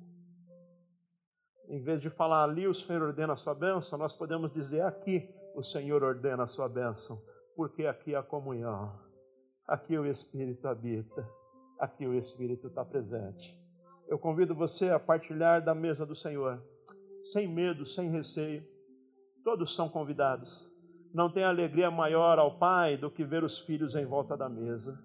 [1.67, 5.29] Em vez de falar ali o Senhor ordena a sua bênção, nós podemos dizer aqui
[5.53, 7.21] o Senhor ordena a sua bênção,
[7.53, 8.97] porque aqui a comunhão,
[9.67, 11.29] aqui o Espírito habita,
[11.77, 13.61] aqui o Espírito está presente.
[14.07, 16.63] Eu convido você a partilhar da mesa do Senhor,
[17.21, 18.65] sem medo, sem receio.
[19.43, 20.72] Todos são convidados
[21.13, 24.99] não tem alegria maior ao Pai do que ver os filhos em volta da mesa.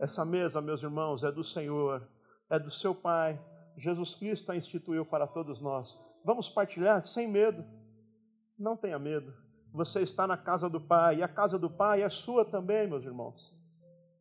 [0.00, 2.06] Essa mesa, meus irmãos, é do Senhor,
[2.50, 3.40] é do seu Pai.
[3.76, 6.04] Jesus Cristo a instituiu para todos nós.
[6.24, 7.64] Vamos partilhar sem medo.
[8.58, 9.32] Não tenha medo.
[9.72, 13.04] Você está na casa do Pai, e a casa do Pai é sua também, meus
[13.04, 13.54] irmãos.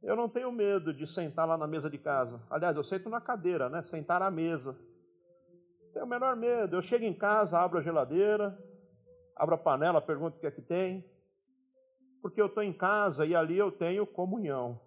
[0.04, 2.40] Eu não tenho medo de sentar lá na mesa de casa.
[2.52, 3.82] Aliás, eu sento na cadeira, né?
[3.82, 4.78] Sentar à mesa.
[5.92, 6.76] Tenho o menor medo.
[6.76, 8.56] Eu chego em casa, abro a geladeira,
[9.36, 11.04] abro a panela, pergunto o que é que tem
[12.26, 14.82] porque eu estou em casa e ali eu tenho comunhão.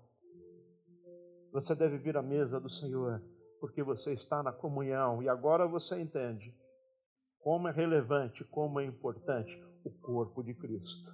[1.53, 3.23] Você deve vir à mesa do Senhor,
[3.61, 6.53] porque você está na comunhão e agora você entende
[7.39, 11.13] como é relevante, como é importante o corpo de Cristo.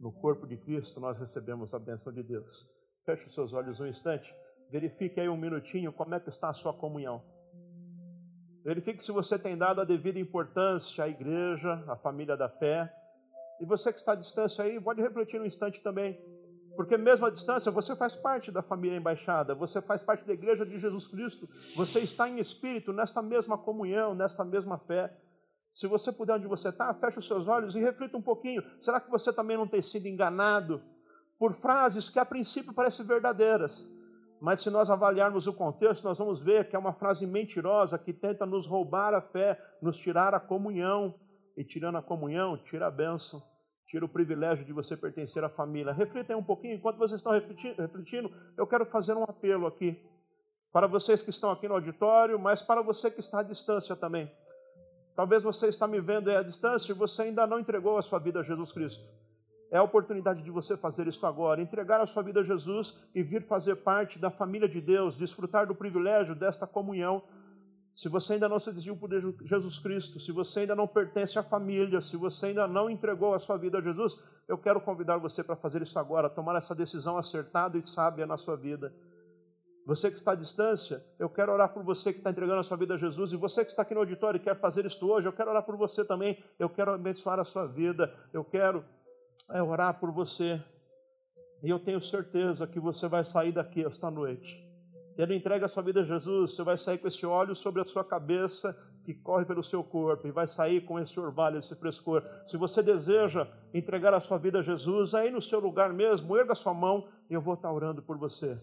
[0.00, 2.68] No corpo de Cristo nós recebemos a bênção de Deus.
[3.06, 4.34] Feche os seus olhos um instante,
[4.68, 7.22] verifique aí um minutinho como é que está a sua comunhão.
[8.64, 12.92] Verifique se você tem dado a devida importância à igreja, à família da fé
[13.62, 16.20] e você que está à distância aí, pode refletir um instante também.
[16.74, 20.66] Porque mesmo à distância, você faz parte da família embaixada, você faz parte da igreja
[20.66, 25.16] de Jesus Cristo, você está em espírito nesta mesma comunhão, nesta mesma fé.
[25.72, 28.64] Se você puder onde você está, feche os seus olhos e reflita um pouquinho.
[28.80, 30.82] Será que você também não tem sido enganado
[31.38, 33.88] por frases que a princípio parecem verdadeiras?
[34.40, 38.12] Mas se nós avaliarmos o contexto, nós vamos ver que é uma frase mentirosa que
[38.12, 41.14] tenta nos roubar a fé, nos tirar a comunhão.
[41.54, 43.51] E tirando a comunhão, tira a bênção
[43.92, 45.92] tira o privilégio de você pertencer à família.
[45.92, 50.02] Reflita aí um pouquinho, enquanto vocês estão refletindo, eu quero fazer um apelo aqui.
[50.72, 54.32] Para vocês que estão aqui no auditório, mas para você que está à distância também.
[55.14, 58.40] Talvez você está me vendo à distância e você ainda não entregou a sua vida
[58.40, 59.04] a Jesus Cristo.
[59.70, 63.22] É a oportunidade de você fazer isso agora, entregar a sua vida a Jesus e
[63.22, 67.22] vir fazer parte da família de Deus, desfrutar do privilégio desta comunhão
[67.94, 69.10] Se você ainda não se decidiu por
[69.44, 73.38] Jesus Cristo, se você ainda não pertence à família, se você ainda não entregou a
[73.38, 74.18] sua vida a Jesus,
[74.48, 78.36] eu quero convidar você para fazer isso agora, tomar essa decisão acertada e sábia na
[78.36, 78.92] sua vida.
[79.84, 82.76] Você que está à distância, eu quero orar por você que está entregando a sua
[82.76, 83.32] vida a Jesus.
[83.32, 85.64] E você que está aqui no auditório e quer fazer isso hoje, eu quero orar
[85.64, 86.42] por você também.
[86.58, 88.14] Eu quero abençoar a sua vida.
[88.32, 88.84] Eu quero
[89.50, 90.62] é, orar por você.
[91.62, 94.71] E eu tenho certeza que você vai sair daqui esta noite.
[95.16, 97.84] Tendo entregue a sua vida a Jesus, você vai sair com esse óleo sobre a
[97.84, 102.22] sua cabeça que corre pelo seu corpo e vai sair com esse orvalho, esse frescor.
[102.46, 106.52] Se você deseja entregar a sua vida a Jesus, aí no seu lugar mesmo, erga
[106.52, 108.58] a sua mão e eu vou estar orando por você.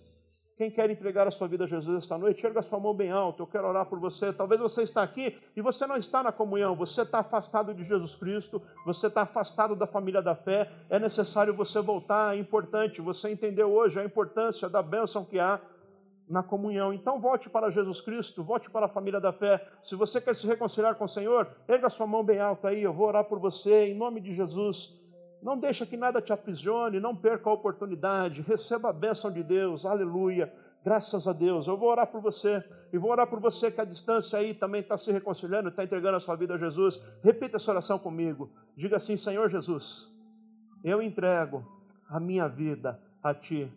[0.59, 3.09] Quem quer entregar a sua vida a Jesus esta noite, erga a sua mão bem
[3.09, 3.41] alta.
[3.41, 4.33] Eu quero orar por você.
[4.33, 8.13] Talvez você está aqui e você não está na comunhão, você está afastado de Jesus
[8.13, 10.69] Cristo, você está afastado da família da fé.
[10.89, 12.99] É necessário você voltar, é importante.
[12.99, 15.61] Você entendeu hoje a importância da bênção que há
[16.30, 16.93] na comunhão.
[16.93, 19.65] Então volte para Jesus Cristo, volte para a família da fé.
[19.82, 22.84] Se você quer se reconciliar com o Senhor, erga sua mão bem alta aí.
[22.84, 24.99] Eu vou orar por você em nome de Jesus.
[25.41, 29.86] Não deixa que nada te aprisione, não perca a oportunidade, receba a bênção de Deus,
[29.86, 30.53] aleluia.
[30.84, 31.67] Graças a Deus.
[31.67, 32.63] Eu vou orar por você.
[32.91, 36.17] E vou orar por você que a distância aí também está se reconciliando, está entregando
[36.17, 37.01] a sua vida a Jesus.
[37.23, 38.51] Repita essa oração comigo.
[38.75, 40.07] Diga assim: Senhor Jesus,
[40.84, 41.65] eu entrego
[42.07, 43.71] a minha vida a Ti.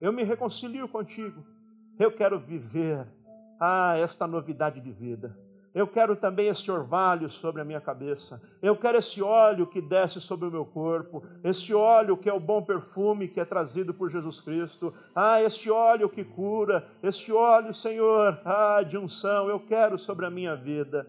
[0.00, 1.44] Eu me reconcilio contigo.
[2.00, 3.06] Eu quero viver
[3.60, 5.38] ah, esta novidade de vida.
[5.74, 8.40] Eu quero também esse orvalho sobre a minha cabeça.
[8.62, 11.22] Eu quero esse óleo que desce sobre o meu corpo.
[11.44, 14.94] Esse óleo que é o bom perfume que é trazido por Jesus Cristo.
[15.14, 16.88] Ah, este óleo que cura.
[17.02, 19.50] Este óleo, Senhor, ah, de unção.
[19.50, 21.06] Eu quero sobre a minha vida.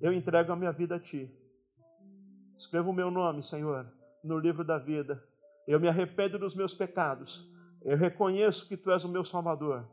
[0.00, 1.32] Eu entrego a minha vida a Ti.
[2.56, 3.86] Escreva o meu nome, Senhor,
[4.24, 5.22] no livro da vida.
[5.68, 7.48] Eu me arrependo dos meus pecados.
[7.82, 9.88] Eu reconheço que Tu és o meu Salvador.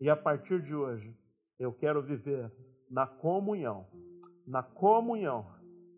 [0.00, 1.16] E a partir de hoje,
[1.58, 2.50] eu quero viver
[2.90, 3.86] na comunhão,
[4.46, 5.46] na comunhão,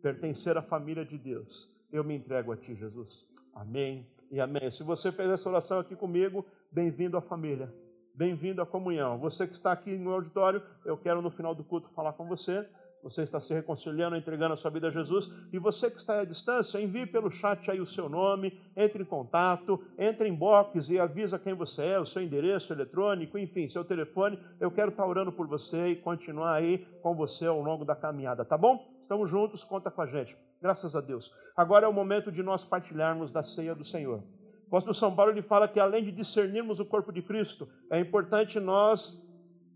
[0.00, 1.78] pertencer à família de Deus.
[1.92, 3.26] Eu me entrego a Ti, Jesus.
[3.54, 4.70] Amém e amém.
[4.70, 7.72] Se você fez essa oração aqui comigo, bem-vindo à família,
[8.14, 9.18] bem-vindo à comunhão.
[9.18, 12.68] Você que está aqui no auditório, eu quero no final do culto falar com você
[13.02, 15.30] você está se reconciliando, entregando a sua vida a Jesus.
[15.52, 19.06] E você que está à distância, envie pelo chat aí o seu nome, entre em
[19.06, 23.84] contato, entre em box e avisa quem você é, o seu endereço eletrônico, enfim, seu
[23.84, 24.38] telefone.
[24.60, 28.44] Eu quero estar orando por você e continuar aí com você ao longo da caminhada,
[28.44, 28.92] tá bom?
[29.00, 30.36] Estamos juntos, conta com a gente.
[30.60, 31.34] Graças a Deus.
[31.56, 34.18] Agora é o momento de nós partilharmos da ceia do Senhor.
[34.18, 38.00] O apóstolo São Paulo ele fala que além de discernirmos o corpo de Cristo, é
[38.00, 39.21] importante nós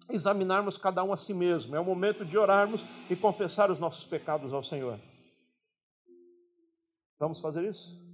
[0.09, 1.75] examinarmos cada um a si mesmo.
[1.75, 4.99] É o momento de orarmos e confessar os nossos pecados ao Senhor.
[7.19, 8.05] Vamos fazer isso?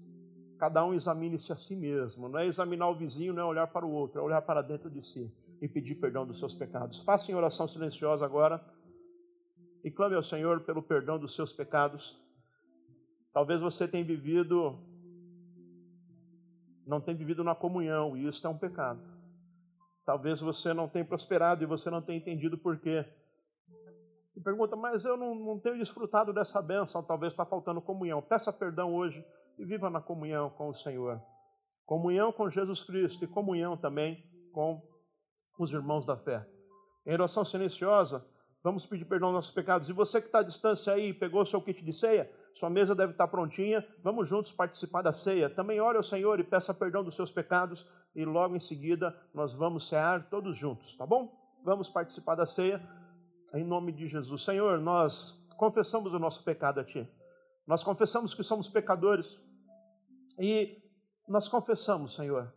[0.58, 2.28] Cada um examine-se a si mesmo.
[2.28, 4.88] Não é examinar o vizinho, não é olhar para o outro, é olhar para dentro
[4.88, 7.00] de si e pedir perdão dos seus pecados.
[7.02, 8.64] Faça em oração silenciosa agora
[9.84, 12.16] e clame ao Senhor pelo perdão dos seus pecados.
[13.32, 14.78] Talvez você tenha vivido,
[16.86, 19.11] não tenha vivido na comunhão, e isso é um pecado.
[20.04, 23.04] Talvez você não tenha prosperado e você não tenha entendido por quê.
[24.32, 28.22] Você pergunta, mas eu não, não tenho desfrutado dessa bênção, talvez está faltando comunhão.
[28.22, 29.24] Peça perdão hoje
[29.58, 31.22] e viva na comunhão com o Senhor.
[31.84, 34.82] Comunhão com Jesus Cristo e comunhão também com
[35.58, 36.46] os irmãos da fé.
[37.06, 38.26] Em oração silenciosa,
[38.62, 39.88] vamos pedir perdão aos nossos pecados.
[39.88, 42.94] E você que está à distância aí, pegou o seu kit de ceia, sua mesa
[42.94, 43.86] deve estar prontinha.
[44.02, 45.50] Vamos juntos participar da ceia.
[45.50, 47.86] Também ore ao Senhor e peça perdão dos seus pecados.
[48.14, 51.32] E logo em seguida nós vamos cear todos juntos, tá bom?
[51.64, 52.82] Vamos participar da ceia
[53.54, 54.44] em nome de Jesus.
[54.44, 57.08] Senhor, nós confessamos o nosso pecado a Ti.
[57.66, 59.40] Nós confessamos que somos pecadores.
[60.38, 60.82] E
[61.28, 62.52] nós confessamos, Senhor,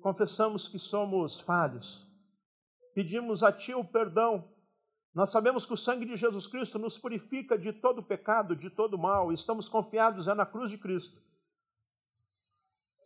[0.00, 2.06] confessamos que somos falhos.
[2.94, 4.48] Pedimos a Ti o perdão
[5.18, 8.96] nós sabemos que o sangue de Jesus Cristo nos purifica de todo pecado, de todo
[8.96, 11.20] mal, estamos confiados é na cruz de Cristo.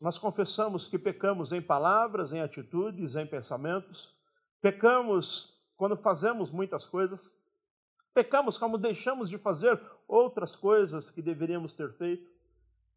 [0.02, 4.12] Nós confessamos que pecamos em palavras, em atitudes, em pensamentos,
[4.60, 7.32] pecamos quando fazemos muitas coisas,
[8.12, 12.28] pecamos como deixamos de fazer outras coisas que deveríamos ter feito.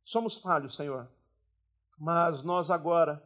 [0.03, 1.07] Somos falhos, Senhor,
[1.99, 3.23] mas nós agora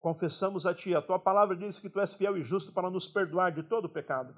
[0.00, 0.94] confessamos a Ti.
[0.94, 3.88] A Tua palavra diz que Tu és fiel e justo para nos perdoar de todo
[3.88, 4.36] pecado.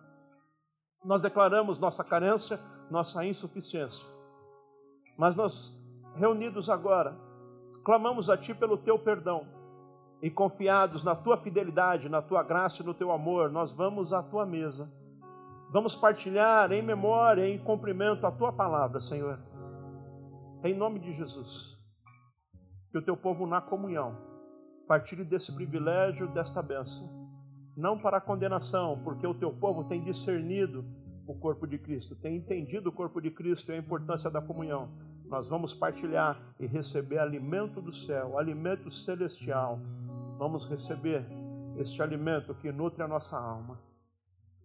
[1.05, 2.59] Nós declaramos nossa carência,
[2.91, 4.07] nossa insuficiência.
[5.15, 5.79] Mas nós,
[6.17, 7.29] reunidos agora,
[7.85, 9.47] clamamos a Ti pelo Teu perdão.
[10.23, 14.23] E confiados na Tua fidelidade, na Tua graça e no Teu amor, nós vamos à
[14.23, 14.91] Tua mesa.
[15.73, 19.39] Vamos partilhar em memória, em cumprimento a Tua palavra, Senhor.
[20.65, 21.77] Em nome de Jesus.
[22.91, 24.29] Que o Teu povo na comunhão
[24.87, 27.21] partilhe desse privilégio, desta bênção
[27.81, 30.85] não para condenação, porque o teu povo tem discernido
[31.27, 34.91] o corpo de Cristo, tem entendido o corpo de Cristo e a importância da comunhão.
[35.31, 39.79] Nós vamos partilhar e receber alimento do céu, alimento celestial.
[40.37, 41.25] Vamos receber
[41.79, 43.79] este alimento que nutre a nossa alma,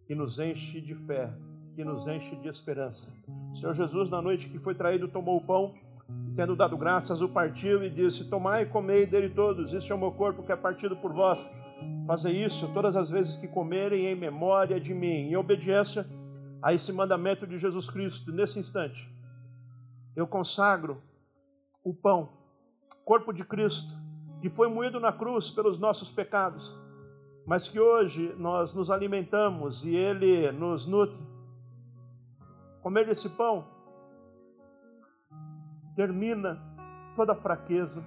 [0.08, 1.32] que nos enche de fé,
[1.76, 3.14] que nos enche de esperança.
[3.52, 5.72] O Senhor Jesus, na noite que foi traído, tomou o pão,
[6.36, 10.00] tendo dado graças, o partiu e disse: Tomai e comei dele todos, este é o
[10.00, 11.48] meu corpo que é partido por vós.
[12.08, 16.08] Fazei isso todas as vezes que comerem em memória de mim, em obediência
[16.60, 18.32] a esse mandamento de Jesus Cristo.
[18.32, 19.15] Nesse instante,
[20.16, 21.02] eu consagro
[21.84, 22.30] o pão,
[23.04, 23.94] corpo de Cristo,
[24.42, 26.76] que foi moído na cruz pelos nossos pecados,
[27.46, 31.22] mas que hoje nós nos alimentamos e ele nos nutre.
[32.82, 33.68] Comer esse pão
[35.96, 36.60] termina
[37.16, 38.04] toda fraqueza,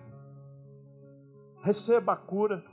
[1.62, 2.64] receba a cura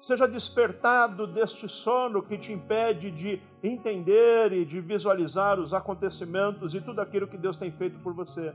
[0.00, 6.80] Seja despertado deste sono que te impede de entender e de visualizar os acontecimentos e
[6.80, 8.54] tudo aquilo que Deus tem feito por você.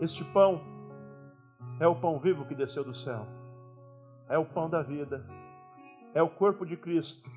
[0.00, 0.60] Este pão
[1.78, 3.26] é o pão vivo que desceu do céu,
[4.28, 5.24] é o pão da vida,
[6.12, 7.30] é o corpo de Cristo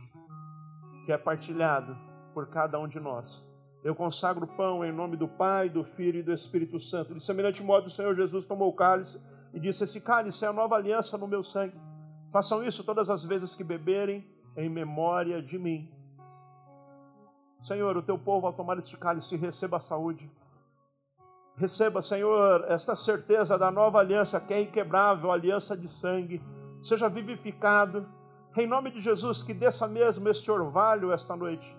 [1.05, 1.95] que é partilhado
[2.33, 3.47] por cada um de nós.
[3.83, 7.13] Eu consagro o pão em nome do Pai, do Filho e do Espírito Santo.
[7.13, 10.53] De semelhante modo, o Senhor Jesus tomou o cálice e disse: Esse cálice é a
[10.53, 11.79] nova aliança no meu sangue.
[12.35, 15.89] Façam isso todas as vezes que beberem, em memória de mim.
[17.63, 20.29] Senhor, o teu povo, ao tomar este cálice, receba a saúde.
[21.55, 26.41] Receba, Senhor, esta certeza da nova aliança, que é inquebrável, aliança de sangue.
[26.81, 28.05] Seja vivificado.
[28.57, 31.73] Em nome de Jesus, que desça mesmo este orvalho esta noite.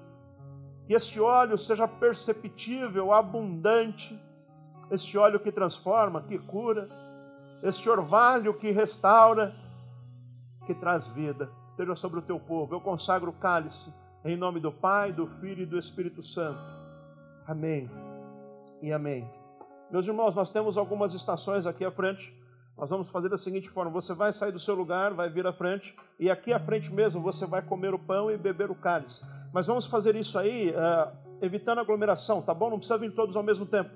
[0.86, 4.18] Que este óleo seja perceptível, abundante.
[4.90, 6.88] Este óleo que transforma, que cura.
[7.62, 9.54] Este orvalho que restaura
[10.66, 12.74] que traz vida, esteja sobre o teu povo.
[12.74, 13.94] Eu consagro o cálice
[14.24, 16.58] em nome do Pai, do Filho e do Espírito Santo.
[17.46, 17.88] Amém
[18.82, 19.28] e amém.
[19.90, 22.36] Meus irmãos, nós temos algumas estações aqui à frente.
[22.76, 25.52] Nós vamos fazer da seguinte forma: você vai sair do seu lugar, vai vir à
[25.52, 29.24] frente, e aqui à frente mesmo você vai comer o pão e beber o cálice.
[29.52, 32.68] Mas vamos fazer isso aí, uh, evitando aglomeração, tá bom?
[32.68, 33.90] Não precisa vir todos ao mesmo tempo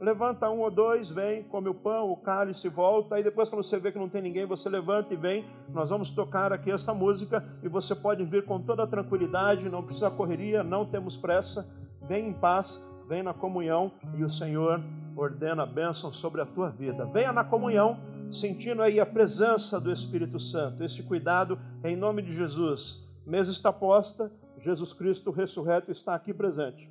[0.00, 3.16] levanta um ou dois, vem, come o pão, o cálice, volta.
[3.16, 5.44] Aí depois, quando você vê que não tem ninguém, você levanta e vem.
[5.68, 10.10] Nós vamos tocar aqui esta música e você pode vir com toda tranquilidade, não precisa
[10.10, 11.68] correria, não temos pressa.
[12.02, 14.80] Vem em paz, vem na comunhão e o Senhor
[15.16, 17.04] ordena a bênção sobre a tua vida.
[17.06, 17.98] Venha na comunhão,
[18.30, 23.04] sentindo aí a presença do Espírito Santo, esse cuidado em nome de Jesus.
[23.26, 24.30] Mesa está posta,
[24.60, 26.88] Jesus Cristo ressurreto está aqui presente.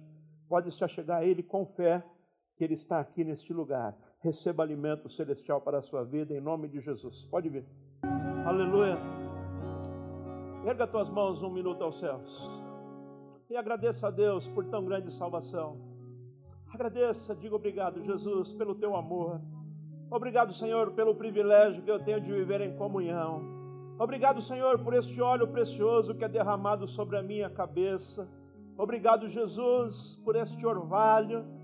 [0.49, 2.03] Pode se achegar a Ele com fé
[2.57, 3.95] que Ele está aqui neste lugar.
[4.19, 7.23] Receba alimento celestial para a sua vida, em nome de Jesus.
[7.29, 7.63] Pode vir.
[8.45, 8.97] Aleluia.
[10.65, 12.51] Erga tuas mãos um minuto aos céus.
[13.49, 15.77] E agradeça a Deus por tão grande salvação.
[16.73, 19.39] Agradeça, diga obrigado, Jesus, pelo teu amor.
[20.09, 23.41] Obrigado, Senhor, pelo privilégio que eu tenho de viver em comunhão.
[23.99, 28.27] Obrigado, Senhor, por este óleo precioso que é derramado sobre a minha cabeça.
[28.77, 31.56] Obrigado, Jesus, por este orvalho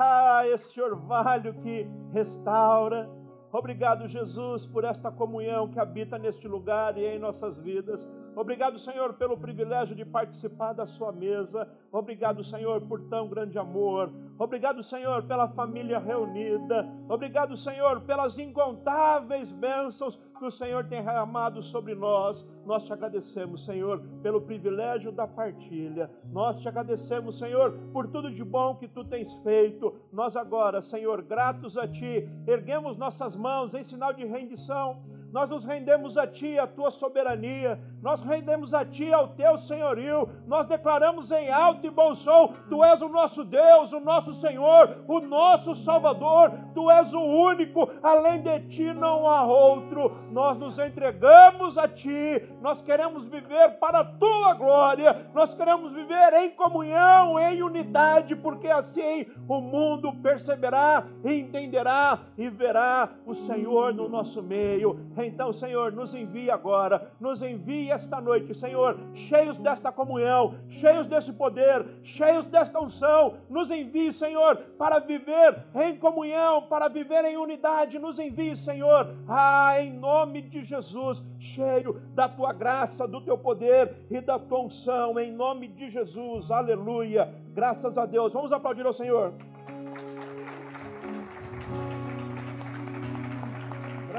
[0.00, 3.08] ah, este orvalho que restaura.
[3.52, 8.08] Obrigado, Jesus, por esta comunhão que habita neste lugar e em nossas vidas.
[8.36, 11.68] Obrigado, Senhor, pelo privilégio de participar da Sua mesa.
[11.92, 14.10] Obrigado, Senhor, por tão grande amor.
[14.38, 16.88] Obrigado, Senhor, pela família reunida.
[17.08, 22.48] Obrigado, Senhor, pelas incontáveis bênçãos que o Senhor tem derramado sobre nós.
[22.64, 26.10] Nós te agradecemos, Senhor, pelo privilégio da partilha.
[26.32, 29.94] Nós te agradecemos, Senhor, por tudo de bom que tu tens feito.
[30.12, 35.02] Nós agora, Senhor, gratos a ti, erguemos nossas mãos em sinal de rendição
[35.32, 40.28] nós nos rendemos a Ti, a Tua soberania, nós rendemos a Ti, ao Teu senhorio,
[40.46, 45.04] nós declaramos em alto e bom som: Tu és o nosso Deus, o nosso Senhor,
[45.06, 50.16] o nosso Salvador, Tu és o único, além de Ti não há outro.
[50.30, 56.32] Nós nos entregamos a Ti, nós queremos viver para a Tua glória, nós queremos viver
[56.34, 64.08] em comunhão, em unidade, porque assim o mundo perceberá, entenderá e verá o Senhor no
[64.08, 70.54] nosso meio então, Senhor, nos envie agora, nos envie esta noite, Senhor, cheios desta comunhão,
[70.68, 73.38] cheios desse poder, cheios desta unção.
[73.48, 77.98] Nos envie, Senhor, para viver em comunhão, para viver em unidade.
[77.98, 84.06] Nos envie, Senhor, ah, em nome de Jesus, cheio da tua graça, do teu poder
[84.10, 86.50] e da tua unção, em nome de Jesus.
[86.50, 87.32] Aleluia.
[87.52, 88.32] Graças a Deus.
[88.32, 89.34] Vamos aplaudir ao Senhor.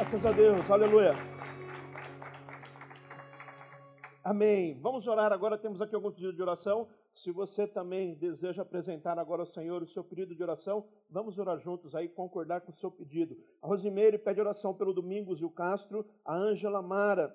[0.01, 1.11] Graças a Deus, aleluia.
[4.23, 4.73] Amém.
[4.81, 5.59] Vamos orar agora.
[5.59, 6.87] Temos aqui alguns pedidos de oração.
[7.13, 11.59] Se você também deseja apresentar agora ao Senhor o seu pedido de oração, vamos orar
[11.59, 13.37] juntos aí, concordar com o seu pedido.
[13.61, 17.31] A Rosimeire pede oração pelo Domingos e o Castro, a Ângela Mara,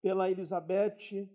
[0.00, 1.28] pela Elizabeth,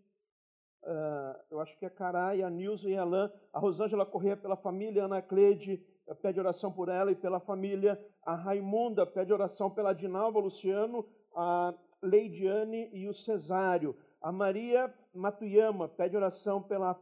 [0.83, 4.57] uh, eu acho que é Carai, a Nilza e a Alain, a Rosângela Corrêa pela
[4.57, 5.85] família, Ana Cleide
[6.15, 11.05] pede oração por ela e pela família, a Raimunda pede oração pela Dinalva Luciano,
[11.35, 13.95] a Leidiane e o Cesário.
[14.21, 16.99] A Maria Matuyama pede oração pela.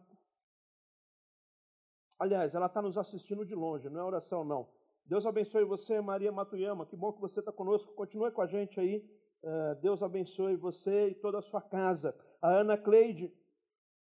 [2.19, 4.67] Aliás, ela está nos assistindo de longe, não é oração, não.
[5.05, 6.85] Deus abençoe você, Maria Matuyama.
[6.85, 7.93] Que bom que você está conosco.
[7.93, 8.97] Continue com a gente aí.
[9.41, 12.13] Uh, Deus abençoe você e toda a sua casa.
[12.41, 13.33] A Ana Cleide,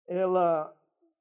[0.07, 0.73] ela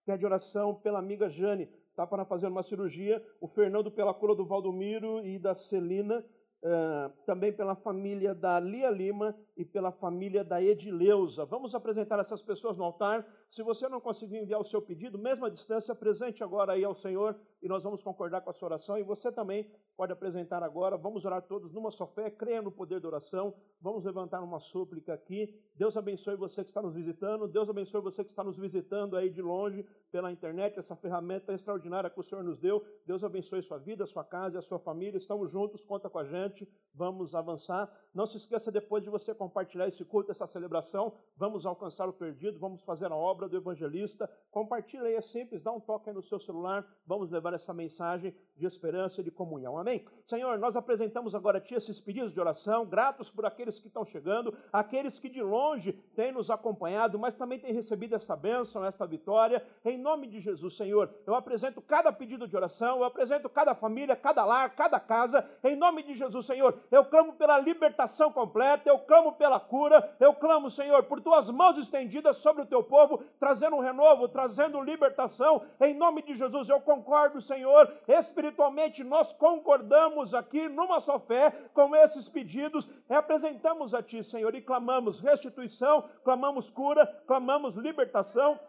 [0.05, 1.67] pede oração pela amiga Jane.
[2.01, 3.23] Está para fazer uma cirurgia.
[3.39, 6.25] O Fernando pela cura do Valdomiro e da Celina.
[6.63, 11.45] Uh, também pela família da Lia Lima e pela família da Edileuza.
[11.45, 13.23] Vamos apresentar essas pessoas no altar.
[13.51, 16.95] Se você não conseguir enviar o seu pedido, mesmo à distância, presente agora aí ao
[16.95, 18.97] Senhor e nós vamos concordar com a sua oração.
[18.97, 20.95] E você também pode apresentar agora.
[20.95, 23.53] Vamos orar todos numa só fé, creia no poder da oração.
[23.81, 25.53] Vamos levantar uma súplica aqui.
[25.75, 27.45] Deus abençoe você que está nos visitando.
[27.45, 32.09] Deus abençoe você que está nos visitando aí de longe pela internet, essa ferramenta extraordinária
[32.09, 32.81] que o Senhor nos deu.
[33.05, 35.17] Deus abençoe sua vida, sua casa e a sua família.
[35.17, 36.67] Estamos juntos, conta com a gente.
[36.93, 37.91] Vamos avançar.
[38.13, 41.13] Não se esqueça depois de você compartilhar esse culto, essa celebração.
[41.35, 44.29] Vamos alcançar o perdido, vamos fazer a obra do evangelista.
[44.49, 46.85] Compartilhe aí, é simples, dá um toque aí no seu celular.
[47.05, 49.77] Vamos levar essa mensagem de esperança e de comunhão.
[49.77, 50.05] Amém?
[50.25, 54.05] Senhor, nós apresentamos agora a Ti esses pedidos de oração, gratos por aqueles que estão
[54.05, 59.05] chegando, aqueles que de longe têm nos acompanhado, mas também têm recebido essa bênção, esta
[59.05, 59.65] vitória.
[59.83, 64.15] Em nome de Jesus, Senhor, eu apresento cada pedido de oração, eu apresento cada família,
[64.15, 65.47] cada lar, cada casa.
[65.63, 70.33] Em nome de Jesus, Senhor, eu clamo pela libertação completa, eu clamo pela cura, eu
[70.33, 75.63] clamo, Senhor, por tuas mãos estendidas sobre o teu povo, trazendo renovo, trazendo libertação.
[75.79, 81.95] Em nome de Jesus, eu concordo, Senhor, espiritualmente nós concordamos aqui numa só fé com
[81.95, 88.59] esses pedidos, apresentamos a Ti, Senhor, e clamamos restituição, clamamos cura, clamamos libertação.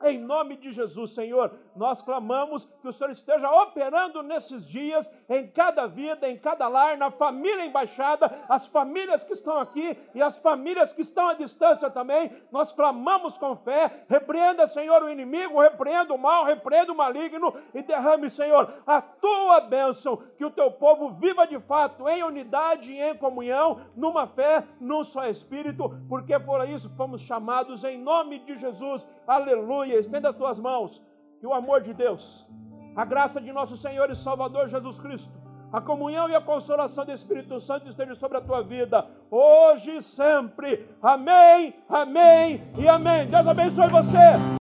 [0.00, 5.48] Em nome de Jesus, Senhor, nós clamamos que o Senhor esteja operando nesses dias, em
[5.48, 10.38] cada vida, em cada lar, na família embaixada, as famílias que estão aqui e as
[10.38, 12.30] famílias que estão à distância também.
[12.52, 14.04] Nós clamamos com fé.
[14.08, 19.60] Repreenda, Senhor, o inimigo, repreenda o mal, repreenda o maligno e derrame, Senhor, a tua
[19.62, 24.62] bênção, que o teu povo viva de fato em unidade e em comunhão, numa fé,
[24.80, 29.04] num só espírito, porque por isso fomos chamados em nome de Jesus.
[29.26, 31.02] Aleluia Estenda as tuas mãos.
[31.40, 32.46] Que o amor de Deus,
[32.96, 35.32] a graça de nosso Senhor e Salvador Jesus Cristo,
[35.72, 40.02] a comunhão e a consolação do Espírito Santo estejam sobre a tua vida, hoje e
[40.02, 40.88] sempre.
[41.00, 43.28] Amém, amém e amém.
[43.28, 44.56] Deus abençoe você.